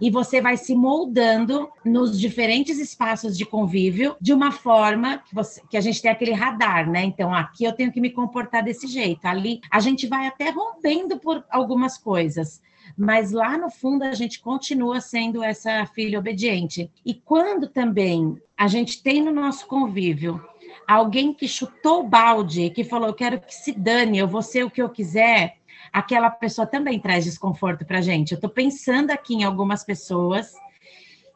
e 0.00 0.10
você 0.10 0.40
vai 0.40 0.56
se 0.56 0.74
moldando 0.74 1.68
nos 1.84 2.18
diferentes 2.18 2.78
espaços 2.78 3.36
de 3.36 3.44
convívio 3.44 4.16
de 4.20 4.32
uma 4.32 4.52
forma 4.52 5.18
que, 5.18 5.34
você, 5.34 5.62
que 5.68 5.76
a 5.76 5.80
gente 5.80 6.00
tem 6.00 6.10
aquele 6.10 6.32
radar, 6.32 6.90
né? 6.90 7.04
Então, 7.04 7.34
aqui 7.34 7.64
eu 7.64 7.72
tenho 7.72 7.92
que 7.92 8.00
me 8.00 8.10
comportar 8.10 8.62
desse 8.62 8.86
jeito. 8.86 9.24
Ali 9.26 9.60
a 9.70 9.80
gente 9.80 10.06
vai 10.06 10.26
até 10.26 10.50
rompendo 10.50 11.18
por 11.18 11.44
algumas 11.50 11.98
coisas 11.98 12.60
mas 12.96 13.30
lá 13.30 13.56
no 13.56 13.70
fundo 13.70 14.02
a 14.02 14.12
gente 14.12 14.40
continua 14.40 15.00
sendo 15.00 15.42
essa 15.42 15.86
filha 15.86 16.18
obediente. 16.18 16.90
E 17.04 17.14
quando 17.14 17.68
também 17.68 18.36
a 18.56 18.66
gente 18.68 19.02
tem 19.02 19.22
no 19.22 19.32
nosso 19.32 19.66
convívio 19.66 20.42
alguém 20.86 21.32
que 21.32 21.48
chutou 21.48 22.00
o 22.00 22.08
balde, 22.08 22.70
que 22.70 22.84
falou: 22.84 23.08
Eu 23.08 23.14
quero 23.14 23.40
que 23.40 23.54
se 23.54 23.72
dane, 23.72 24.18
eu 24.18 24.28
vou 24.28 24.42
ser 24.42 24.64
o 24.64 24.70
que 24.70 24.82
eu 24.82 24.88
quiser, 24.88 25.56
aquela 25.92 26.30
pessoa 26.30 26.66
também 26.66 26.98
traz 26.98 27.24
desconforto 27.24 27.84
para 27.84 27.98
a 27.98 28.02
gente. 28.02 28.32
Eu 28.32 28.36
estou 28.36 28.50
pensando 28.50 29.10
aqui 29.10 29.34
em 29.34 29.44
algumas 29.44 29.84
pessoas, 29.84 30.52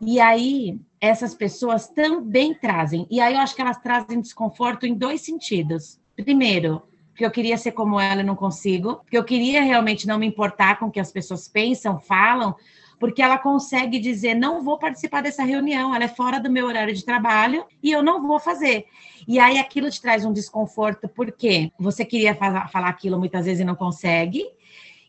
e 0.00 0.20
aí 0.20 0.78
essas 1.00 1.34
pessoas 1.34 1.88
também 1.88 2.54
trazem. 2.54 3.06
E 3.10 3.20
aí 3.20 3.34
eu 3.34 3.40
acho 3.40 3.54
que 3.54 3.62
elas 3.62 3.78
trazem 3.78 4.20
desconforto 4.20 4.86
em 4.86 4.94
dois 4.94 5.20
sentidos. 5.20 6.00
Primeiro, 6.16 6.82
porque 7.10 7.24
eu 7.24 7.30
queria 7.30 7.56
ser 7.56 7.72
como 7.72 8.00
ela 8.00 8.22
e 8.22 8.24
não 8.24 8.34
consigo, 8.34 8.96
porque 8.96 9.16
eu 9.16 9.24
queria 9.24 9.62
realmente 9.62 10.06
não 10.06 10.18
me 10.18 10.26
importar 10.26 10.78
com 10.78 10.86
o 10.86 10.90
que 10.90 10.98
as 10.98 11.12
pessoas 11.12 11.46
pensam, 11.46 12.00
falam, 12.00 12.56
porque 12.98 13.22
ela 13.22 13.38
consegue 13.38 13.98
dizer: 13.98 14.34
não 14.34 14.62
vou 14.62 14.78
participar 14.78 15.22
dessa 15.22 15.42
reunião, 15.44 15.94
ela 15.94 16.04
é 16.04 16.08
fora 16.08 16.38
do 16.38 16.50
meu 16.50 16.66
horário 16.66 16.94
de 16.94 17.04
trabalho 17.04 17.64
e 17.82 17.90
eu 17.90 18.02
não 18.02 18.26
vou 18.26 18.38
fazer. 18.38 18.86
E 19.26 19.38
aí 19.38 19.58
aquilo 19.58 19.90
te 19.90 20.00
traz 20.00 20.24
um 20.24 20.32
desconforto, 20.32 21.08
porque 21.08 21.70
você 21.78 22.04
queria 22.04 22.34
falar, 22.34 22.88
aquilo 22.88 23.18
muitas 23.18 23.46
vezes 23.46 23.60
e 23.60 23.64
não 23.64 23.74
consegue. 23.74 24.44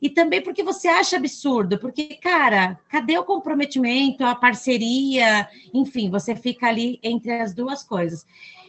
E 0.02 0.10
também 0.10 0.42
porque 0.42 0.62
você 0.62 0.88
acha 0.88 1.16
absurdo, 1.16 1.80
porque, 1.80 2.16
cara, 2.16 2.80
cadê 2.90 3.18
o 3.18 3.24
comprometimento, 3.24 4.24
a 4.24 4.36
parceria? 4.36 5.48
Enfim, 5.74 6.10
você 6.10 6.36
fica 6.36 6.68
ali 6.68 7.00
entre 7.02 7.32
as 7.34 7.54
duas 7.54 7.84
coisas. 7.84 8.26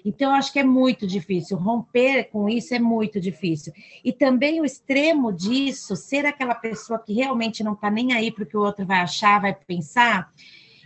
Então, 0.07 0.31
eu 0.31 0.37
acho 0.37 0.53
que 0.53 0.61
é 0.61 0.63
muito 0.63 1.05
difícil. 1.05 1.57
Romper 1.57 2.31
com 2.31 2.49
isso 2.49 2.73
é 2.73 2.79
muito 2.79 3.21
difícil. 3.21 3.73
E 4.05 4.13
também 4.13 4.61
o 4.61 4.65
extremo 4.65 5.33
disso, 5.33 5.97
ser 5.97 6.25
aquela 6.25 6.55
pessoa 6.55 6.97
que 6.97 7.13
realmente 7.13 7.65
não 7.65 7.73
está 7.73 7.91
nem 7.91 8.13
aí 8.13 8.31
para 8.31 8.45
o 8.45 8.47
que 8.47 8.57
o 8.57 8.61
outro 8.61 8.87
vai 8.87 9.01
achar, 9.01 9.41
vai 9.41 9.53
pensar, 9.53 10.33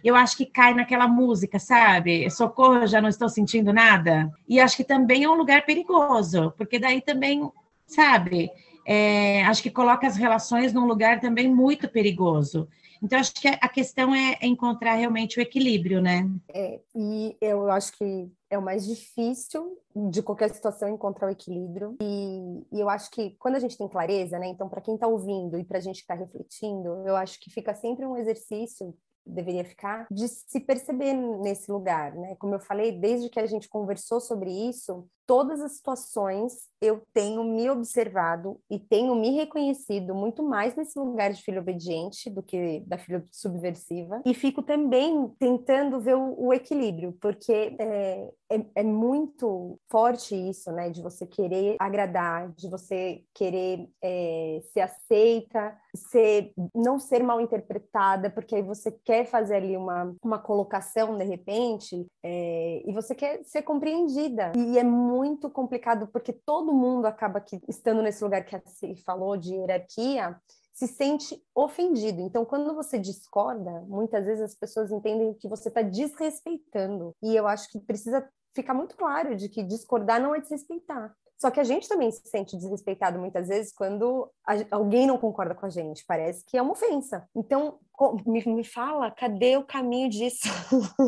eu 0.02 0.16
acho 0.16 0.38
que 0.38 0.46
cai 0.46 0.72
naquela 0.72 1.06
música, 1.06 1.58
sabe? 1.58 2.30
Socorro, 2.30 2.86
já 2.86 2.98
não 2.98 3.10
estou 3.10 3.28
sentindo 3.28 3.74
nada. 3.74 4.32
E 4.48 4.58
acho 4.58 4.74
que 4.74 4.84
também 4.84 5.24
é 5.24 5.28
um 5.28 5.36
lugar 5.36 5.66
perigoso, 5.66 6.54
porque 6.56 6.78
daí 6.78 7.02
também, 7.02 7.46
sabe? 7.86 8.50
É, 8.86 9.44
acho 9.44 9.62
que 9.62 9.70
coloca 9.70 10.06
as 10.06 10.16
relações 10.16 10.72
num 10.72 10.86
lugar 10.86 11.20
também 11.20 11.46
muito 11.46 11.86
perigoso. 11.88 12.66
Então, 13.02 13.18
acho 13.18 13.32
que 13.34 13.48
a 13.48 13.68
questão 13.68 14.14
é 14.14 14.38
encontrar 14.42 14.94
realmente 14.94 15.38
o 15.38 15.42
equilíbrio, 15.42 16.00
né? 16.00 16.28
É, 16.48 16.80
e 16.94 17.36
eu 17.40 17.70
acho 17.70 17.92
que 17.92 18.30
é 18.48 18.58
o 18.58 18.62
mais 18.62 18.86
difícil 18.86 19.78
de 20.10 20.22
qualquer 20.22 20.50
situação 20.50 20.88
encontrar 20.88 21.28
o 21.28 21.30
equilíbrio. 21.30 21.96
E, 22.02 22.66
e 22.72 22.80
eu 22.80 22.88
acho 22.88 23.10
que 23.10 23.36
quando 23.38 23.56
a 23.56 23.60
gente 23.60 23.78
tem 23.78 23.88
clareza, 23.88 24.38
né? 24.38 24.48
Então, 24.48 24.68
para 24.68 24.80
quem 24.80 24.94
está 24.94 25.06
ouvindo 25.06 25.58
e 25.58 25.64
para 25.64 25.78
a 25.78 25.80
gente 25.80 25.96
que 25.96 26.02
está 26.02 26.14
refletindo, 26.14 26.88
eu 27.06 27.16
acho 27.16 27.40
que 27.40 27.50
fica 27.50 27.74
sempre 27.74 28.04
um 28.04 28.16
exercício 28.16 28.94
deveria 29.30 29.64
ficar, 29.64 30.06
de 30.10 30.26
se 30.28 30.60
perceber 30.60 31.12
nesse 31.12 31.70
lugar, 31.70 32.14
né? 32.14 32.34
Como 32.36 32.54
eu 32.54 32.60
falei, 32.60 32.92
desde 32.92 33.28
que 33.28 33.38
a 33.38 33.46
gente 33.46 33.68
conversou 33.68 34.20
sobre 34.20 34.50
isso, 34.50 35.06
todas 35.30 35.60
as 35.60 35.76
situações 35.76 36.68
eu 36.82 37.02
tenho 37.12 37.44
me 37.44 37.70
observado 37.70 38.58
e 38.68 38.80
tenho 38.80 39.14
me 39.14 39.30
reconhecido 39.30 40.12
muito 40.12 40.42
mais 40.42 40.74
nesse 40.74 40.98
lugar 40.98 41.32
de 41.32 41.40
filho 41.40 41.60
obediente 41.60 42.28
do 42.28 42.42
que 42.42 42.80
da 42.80 42.98
filha 42.98 43.24
subversiva 43.30 44.20
e 44.26 44.34
fico 44.34 44.60
também 44.60 45.28
tentando 45.38 46.00
ver 46.00 46.16
o, 46.16 46.34
o 46.36 46.52
equilíbrio, 46.52 47.16
porque 47.20 47.76
é, 47.78 48.28
é, 48.50 48.64
é, 48.74 48.82
muito 48.82 49.78
forte 49.88 50.34
isso, 50.34 50.72
né? 50.72 50.90
De 50.90 51.00
você 51.00 51.24
querer 51.24 51.76
agradar, 51.78 52.50
de 52.56 52.68
você 52.68 53.22
querer 53.32 53.88
é, 54.02 54.60
ser 54.72 54.80
aceita, 54.80 55.76
ser, 55.94 56.52
não 56.74 56.98
ser 56.98 57.22
mal 57.22 57.40
interpretada, 57.40 58.30
porque 58.30 58.56
aí 58.56 58.62
você 58.62 58.90
quer 58.90 59.26
fazer 59.26 59.56
ali 59.56 59.76
uma, 59.76 60.12
uma 60.24 60.38
colocação 60.38 61.16
de 61.16 61.24
repente 61.24 62.04
é, 62.24 62.82
e 62.84 62.92
você 62.92 63.14
quer 63.14 63.44
ser 63.44 63.62
compreendida. 63.62 64.52
E 64.56 64.78
é 64.78 64.82
muito 64.82 65.19
complicado 65.50 66.08
porque 66.08 66.32
todo 66.32 66.72
mundo 66.72 67.06
acaba 67.06 67.40
que, 67.40 67.60
estando 67.68 68.02
nesse 68.02 68.22
lugar 68.22 68.44
que 68.44 68.58
Cê 68.68 68.94
falou 68.96 69.36
de 69.36 69.54
hierarquia, 69.54 70.40
se 70.72 70.86
sente 70.86 71.42
ofendido. 71.54 72.20
Então, 72.20 72.44
quando 72.44 72.74
você 72.74 72.98
discorda, 72.98 73.82
muitas 73.82 74.26
vezes 74.26 74.42
as 74.42 74.54
pessoas 74.54 74.90
entendem 74.90 75.34
que 75.34 75.48
você 75.48 75.68
está 75.68 75.82
desrespeitando. 75.82 77.14
E 77.22 77.36
eu 77.36 77.46
acho 77.46 77.70
que 77.70 77.78
precisa 77.80 78.26
ficar 78.54 78.74
muito 78.74 78.96
claro 78.96 79.36
de 79.36 79.48
que 79.48 79.62
discordar 79.62 80.20
não 80.20 80.34
é 80.34 80.40
desrespeitar. 80.40 81.14
Só 81.40 81.50
que 81.50 81.58
a 81.58 81.64
gente 81.64 81.88
também 81.88 82.10
se 82.10 82.20
sente 82.26 82.54
desrespeitado 82.54 83.18
muitas 83.18 83.48
vezes 83.48 83.72
quando 83.72 84.30
a, 84.46 84.52
alguém 84.70 85.06
não 85.06 85.16
concorda 85.16 85.54
com 85.54 85.64
a 85.64 85.70
gente. 85.70 86.04
Parece 86.06 86.44
que 86.44 86.58
é 86.58 86.60
uma 86.60 86.72
ofensa. 86.72 87.26
Então, 87.34 87.78
me, 88.26 88.44
me 88.44 88.62
fala, 88.62 89.10
cadê 89.10 89.56
o 89.56 89.64
caminho 89.64 90.10
disso? 90.10 90.48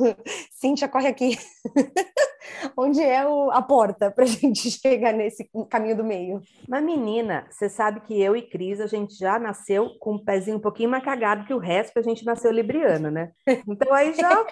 Cíntia, 0.51 0.89
corre 0.89 1.09
aqui. 1.09 1.37
Onde 2.77 3.03
é 3.03 3.27
o, 3.27 3.51
a 3.51 3.61
porta 3.61 4.11
para 4.11 4.25
a 4.25 4.27
gente 4.27 4.71
chegar 4.73 5.13
nesse 5.13 5.51
caminho 5.69 5.99
do 5.99 6.05
meio? 6.05 6.41
Mas, 6.67 6.83
menina, 6.83 7.47
você 7.51 7.69
sabe 7.69 8.01
que 8.01 8.19
eu 8.19 8.35
e 8.35 8.41
Cris, 8.41 8.81
a 8.81 8.87
gente 8.87 9.15
já 9.15 9.39
nasceu 9.39 9.91
com 9.99 10.15
um 10.15 10.25
pezinho 10.25 10.57
um 10.57 10.61
pouquinho 10.61 10.89
mais 10.89 11.05
cagado 11.05 11.45
que 11.45 11.53
o 11.53 11.59
resto, 11.59 11.93
que 11.93 11.99
a 11.99 12.03
gente 12.03 12.25
nasceu 12.25 12.51
libriano, 12.51 13.11
né? 13.11 13.33
Então 13.69 13.93
aí 13.93 14.15
já 14.15 14.47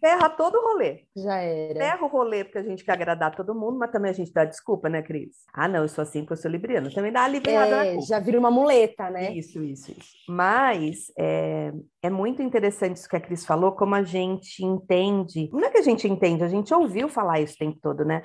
ferra 0.00 0.28
todo 0.28 0.56
o 0.56 0.62
rolê. 0.62 1.04
Já 1.16 1.36
era. 1.36 1.78
Ferra 1.78 2.04
o 2.04 2.08
rolê 2.08 2.44
porque 2.44 2.58
a 2.58 2.62
gente 2.62 2.84
quer 2.84 2.92
agradar 2.92 3.34
todo 3.34 3.54
mundo, 3.54 3.78
mas 3.78 3.90
também 3.90 4.10
a 4.10 4.14
gente 4.14 4.32
dá 4.32 4.44
desculpa, 4.44 4.88
né, 4.88 5.02
Cris? 5.02 5.44
Ah, 5.52 5.68
não, 5.68 5.82
eu 5.82 5.88
sou 5.88 6.02
assim 6.02 6.20
porque 6.20 6.34
eu 6.34 6.36
sou 6.36 6.50
libriana. 6.50 6.90
Também 6.92 7.12
dá 7.12 7.24
aliviada 7.24 7.86
é, 7.86 8.00
Já 8.00 8.18
vira 8.18 8.38
uma 8.38 8.50
muleta, 8.50 9.10
né? 9.10 9.32
Isso, 9.32 9.62
isso, 9.62 9.92
isso. 9.92 10.16
Mas 10.28 11.12
é, 11.18 11.72
é 12.02 12.10
muito 12.10 12.42
interessante 12.42 12.96
isso 12.96 13.08
que 13.08 13.16
a 13.16 13.20
Cris 13.20 13.44
falou, 13.44 13.72
como 13.72 13.94
a 13.94 14.02
gente 14.02 14.64
entende. 14.64 15.50
Não 15.52 15.64
é 15.64 15.70
que 15.70 15.78
a 15.78 15.82
gente 15.82 16.08
entende, 16.08 16.44
a 16.44 16.48
gente 16.48 16.72
ouviu 16.72 17.08
falar 17.08 17.40
isso 17.40 17.54
o 17.54 17.58
tempo 17.58 17.78
todo, 17.80 18.04
né? 18.04 18.22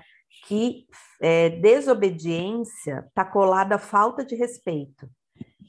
Que 0.47 0.85
é, 1.21 1.49
desobediência 1.49 3.05
está 3.07 3.25
colada 3.25 3.75
à 3.75 3.79
falta 3.79 4.23
de 4.23 4.35
respeito. 4.35 5.09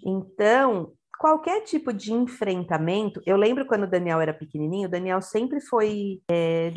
Então, 0.04 0.92
qualquer 1.20 1.60
tipo 1.64 1.92
de 1.92 2.14
enfrentamento, 2.14 3.20
eu 3.26 3.36
lembro 3.36 3.66
quando 3.66 3.82
o 3.82 3.90
Daniel 3.90 4.22
era 4.22 4.32
pequenininho, 4.32 4.88
o 4.88 4.90
Daniel 4.90 5.20
sempre 5.20 5.60
foi 5.60 6.22
é, 6.30 6.72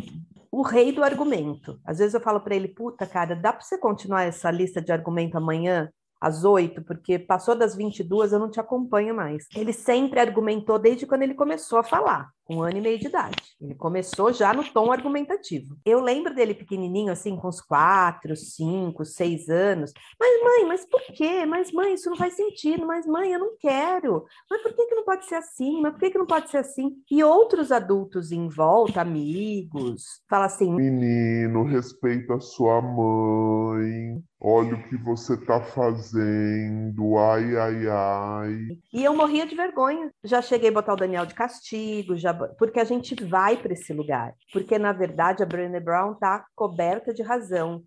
o 0.52 0.62
rei 0.62 0.92
do 0.92 1.02
argumento. 1.02 1.80
Às 1.86 2.00
vezes 2.00 2.14
eu 2.14 2.20
falo 2.20 2.42
para 2.42 2.54
ele, 2.54 2.68
puta, 2.68 3.08
cara, 3.08 3.38
dá 3.38 3.54
para 3.54 3.62
você 3.62 3.78
continuar 3.78 4.24
essa 4.24 4.52
lista 4.52 4.82
de 4.82 4.92
argumento 4.92 5.38
amanhã? 5.38 5.90
às 6.24 6.46
oito, 6.46 6.82
porque 6.82 7.20
passou 7.20 7.54
das 7.54 7.76
22 7.76 8.32
eu 8.32 8.40
não 8.40 8.50
te 8.50 8.58
acompanho 8.58 9.14
mais. 9.14 9.46
Ele 9.54 9.74
sempre 9.74 10.22
argumentou 10.22 10.80
desde 10.80 11.06
quando 11.06 11.24
ele 11.24 11.34
começou 11.34 11.80
a 11.80 11.84
falar, 11.84 12.30
um 12.50 12.62
ano 12.62 12.78
e 12.78 12.82
meio 12.82 13.00
de 13.00 13.08
idade. 13.08 13.38
Ele 13.62 13.76
começou 13.76 14.34
já 14.34 14.54
no 14.54 14.64
tom 14.64 14.92
argumentativo. 14.92 15.78
Eu 15.86 16.02
lembro 16.02 16.34
dele 16.36 16.54
pequenininho, 16.54 17.12
assim, 17.12 17.36
com 17.36 17.48
uns 17.48 17.62
quatro, 17.62 18.36
cinco, 18.36 19.06
seis 19.06 19.50
anos. 19.50 19.94
Mas, 20.20 20.44
mãe, 20.44 20.66
mas 20.68 20.86
por 20.86 21.02
quê? 21.02 21.46
Mas, 21.46 21.72
mãe, 21.72 21.94
isso 21.94 22.10
não 22.10 22.18
faz 22.18 22.36
sentido. 22.36 22.86
Mas, 22.86 23.06
mãe, 23.06 23.32
eu 23.32 23.40
não 23.40 23.58
quero. 23.58 24.26
Mas 24.50 24.62
por 24.62 24.74
que, 24.74 24.86
que 24.86 24.96
não 24.96 25.06
pode 25.06 25.26
ser 25.26 25.36
assim? 25.36 25.82
Mas 25.82 25.94
por 25.94 26.00
que, 26.00 26.12
que 26.12 26.18
não 26.18 26.28
pode 26.28 26.50
ser 26.50 26.58
assim? 26.58 26.92
E 27.10 27.24
outros 27.24 27.72
adultos 27.72 28.32
em 28.32 28.48
volta, 28.48 29.02
amigos, 29.02 30.22
fala 30.30 30.46
assim: 30.46 30.74
Menino, 30.74 31.64
respeita 31.64 32.36
a 32.36 32.42
sua 32.42 32.82
mãe. 32.82 34.22
Olha 34.46 34.76
o 34.76 34.84
que 34.90 34.98
você 34.98 35.36
está 35.36 35.62
fazendo, 35.62 37.18
ai, 37.18 37.56
ai, 37.56 37.88
ai. 37.88 38.78
E 38.92 39.02
eu 39.02 39.16
morria 39.16 39.48
de 39.48 39.56
vergonha. 39.56 40.12
Já 40.22 40.42
cheguei 40.42 40.68
a 40.68 40.74
botar 40.74 40.92
o 40.92 40.98
Daniel 40.98 41.26
de 41.26 41.34
castigo, 41.34 42.18
já 42.18 42.33
porque 42.58 42.80
a 42.80 42.84
gente 42.84 43.16
vai 43.24 43.58
para 43.58 43.74
esse 43.74 43.94
lugar. 43.94 44.34
Porque, 44.52 44.78
na 44.78 44.92
verdade, 44.92 45.44
a 45.44 45.46
Brené 45.46 45.80
Brown 45.80 46.14
está 46.14 46.46
coberta 46.56 47.14
de 47.14 47.22
razão. 47.22 47.84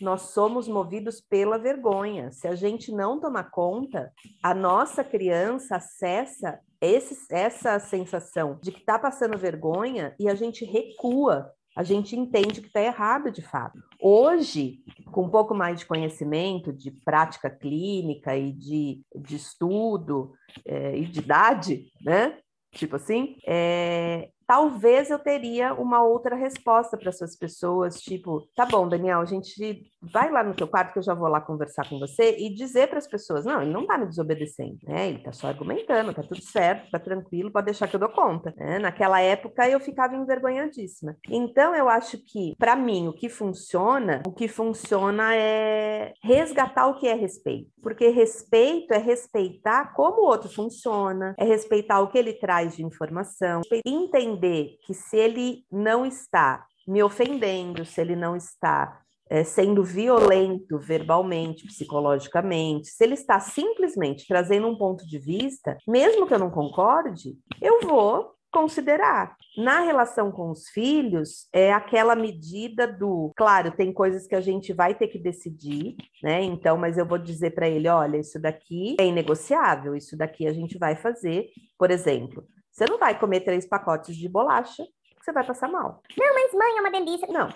Nós 0.00 0.32
somos 0.32 0.66
movidos 0.66 1.20
pela 1.20 1.56
vergonha. 1.56 2.32
Se 2.32 2.48
a 2.48 2.54
gente 2.54 2.90
não 2.90 3.20
tomar 3.20 3.50
conta, 3.50 4.12
a 4.42 4.52
nossa 4.52 5.04
criança 5.04 5.76
acessa 5.76 6.58
esse, 6.80 7.16
essa 7.30 7.78
sensação 7.78 8.58
de 8.60 8.72
que 8.72 8.80
está 8.80 8.98
passando 8.98 9.38
vergonha 9.38 10.14
e 10.18 10.28
a 10.28 10.34
gente 10.34 10.64
recua 10.64 11.52
a 11.76 11.82
gente 11.82 12.16
entende 12.16 12.60
que 12.60 12.68
está 12.68 12.80
errado 12.80 13.32
de 13.32 13.42
fato. 13.42 13.78
Hoje, 14.00 14.78
com 15.10 15.24
um 15.24 15.28
pouco 15.28 15.54
mais 15.54 15.80
de 15.80 15.86
conhecimento, 15.86 16.72
de 16.72 16.90
prática 16.90 17.50
clínica 17.50 18.36
e 18.36 18.52
de, 18.52 19.02
de 19.14 19.36
estudo 19.36 20.32
é, 20.64 20.96
e 20.96 21.06
de 21.06 21.18
idade, 21.18 21.90
né? 22.00 22.38
Tipo 22.74 22.96
assim, 22.96 23.36
é, 23.46 24.30
talvez 24.46 25.10
eu 25.10 25.18
teria 25.18 25.74
uma 25.74 26.02
outra 26.02 26.36
resposta 26.36 26.96
para 26.96 27.08
essas 27.08 27.36
pessoas, 27.36 28.00
tipo, 28.00 28.46
tá 28.54 28.66
bom, 28.66 28.88
Daniel, 28.88 29.20
a 29.20 29.24
gente 29.24 29.82
vai 30.00 30.30
lá 30.30 30.42
no 30.42 30.54
teu 30.54 30.68
quarto 30.68 30.92
que 30.92 30.98
eu 30.98 31.02
já 31.02 31.14
vou 31.14 31.28
lá 31.28 31.40
conversar 31.40 31.88
com 31.88 31.98
você 31.98 32.36
e 32.38 32.54
dizer 32.54 32.88
para 32.88 32.98
as 32.98 33.06
pessoas, 33.06 33.44
não, 33.44 33.62
ele 33.62 33.72
não 33.72 33.82
está 33.82 33.96
me 33.96 34.06
desobedecendo, 34.06 34.78
né? 34.84 35.08
Ele 35.08 35.18
está 35.18 35.32
só 35.32 35.48
argumentando, 35.48 36.12
tá 36.12 36.22
tudo 36.22 36.42
certo, 36.42 36.90
tá 36.90 36.98
tranquilo, 36.98 37.50
pode 37.50 37.66
deixar 37.66 37.88
que 37.88 37.96
eu 37.96 38.00
dou 38.00 38.08
conta. 38.08 38.52
Né? 38.56 38.78
Naquela 38.78 39.20
época 39.20 39.68
eu 39.68 39.80
ficava 39.80 40.14
envergonhadíssima. 40.16 41.16
Então 41.30 41.74
eu 41.74 41.88
acho 41.88 42.18
que, 42.18 42.54
para 42.58 42.76
mim, 42.76 43.08
o 43.08 43.12
que 43.12 43.28
funciona, 43.28 44.22
o 44.26 44.32
que 44.32 44.48
funciona 44.48 45.34
é 45.34 46.12
resgatar 46.22 46.86
o 46.86 46.96
que 46.96 47.08
é 47.08 47.14
respeito, 47.14 47.70
porque 47.82 48.08
respeito 48.08 48.92
é 48.92 48.98
respeitar 48.98 49.94
como 49.94 50.22
o 50.22 50.26
outro 50.26 50.48
funciona, 50.48 51.34
é 51.38 51.44
respeitar 51.44 52.00
o 52.00 52.08
que 52.08 52.18
ele 52.18 52.34
traz 52.34 52.76
de 52.76 52.84
informação, 52.84 53.62
entender 53.84 54.33
entender 54.34 54.78
que 54.84 54.92
se 54.92 55.16
ele 55.16 55.64
não 55.70 56.04
está 56.04 56.66
me 56.86 57.02
ofendendo, 57.02 57.84
se 57.84 58.00
ele 58.00 58.16
não 58.16 58.36
está 58.36 59.00
é, 59.30 59.42
sendo 59.42 59.82
violento 59.82 60.78
verbalmente, 60.78 61.66
psicologicamente, 61.66 62.88
se 62.88 63.02
ele 63.02 63.14
está 63.14 63.40
simplesmente 63.40 64.26
trazendo 64.26 64.68
um 64.68 64.76
ponto 64.76 65.06
de 65.06 65.18
vista, 65.18 65.78
mesmo 65.88 66.26
que 66.26 66.34
eu 66.34 66.38
não 66.38 66.50
concorde, 66.50 67.34
eu 67.60 67.80
vou 67.80 68.34
considerar. 68.52 69.36
Na 69.58 69.80
relação 69.80 70.30
com 70.30 70.50
os 70.50 70.68
filhos, 70.68 71.48
é 71.52 71.72
aquela 71.72 72.14
medida 72.14 72.86
do, 72.86 73.32
claro, 73.36 73.72
tem 73.72 73.92
coisas 73.92 74.28
que 74.28 74.34
a 74.34 74.40
gente 74.40 74.72
vai 74.72 74.94
ter 74.94 75.08
que 75.08 75.18
decidir, 75.18 75.96
né? 76.22 76.40
Então, 76.42 76.76
mas 76.76 76.96
eu 76.96 77.04
vou 77.04 77.18
dizer 77.18 77.50
para 77.52 77.68
ele, 77.68 77.88
olha, 77.88 78.18
isso 78.18 78.40
daqui 78.40 78.96
é 79.00 79.06
inegociável, 79.06 79.96
isso 79.96 80.16
daqui 80.16 80.46
a 80.46 80.52
gente 80.52 80.78
vai 80.78 80.94
fazer. 80.94 81.48
Por 81.76 81.90
exemplo, 81.90 82.44
você 82.74 82.86
não 82.86 82.98
vai 82.98 83.16
comer 83.16 83.40
três 83.40 83.66
pacotes 83.66 84.16
de 84.16 84.28
bolacha, 84.28 84.84
você 85.22 85.32
vai 85.32 85.46
passar 85.46 85.68
mal. 85.68 86.02
Não, 86.18 86.34
mas 86.34 86.52
mãe, 86.52 86.76
é 86.76 86.80
uma 86.80 86.90
delícia. 86.90 87.28
Não, 87.28 87.48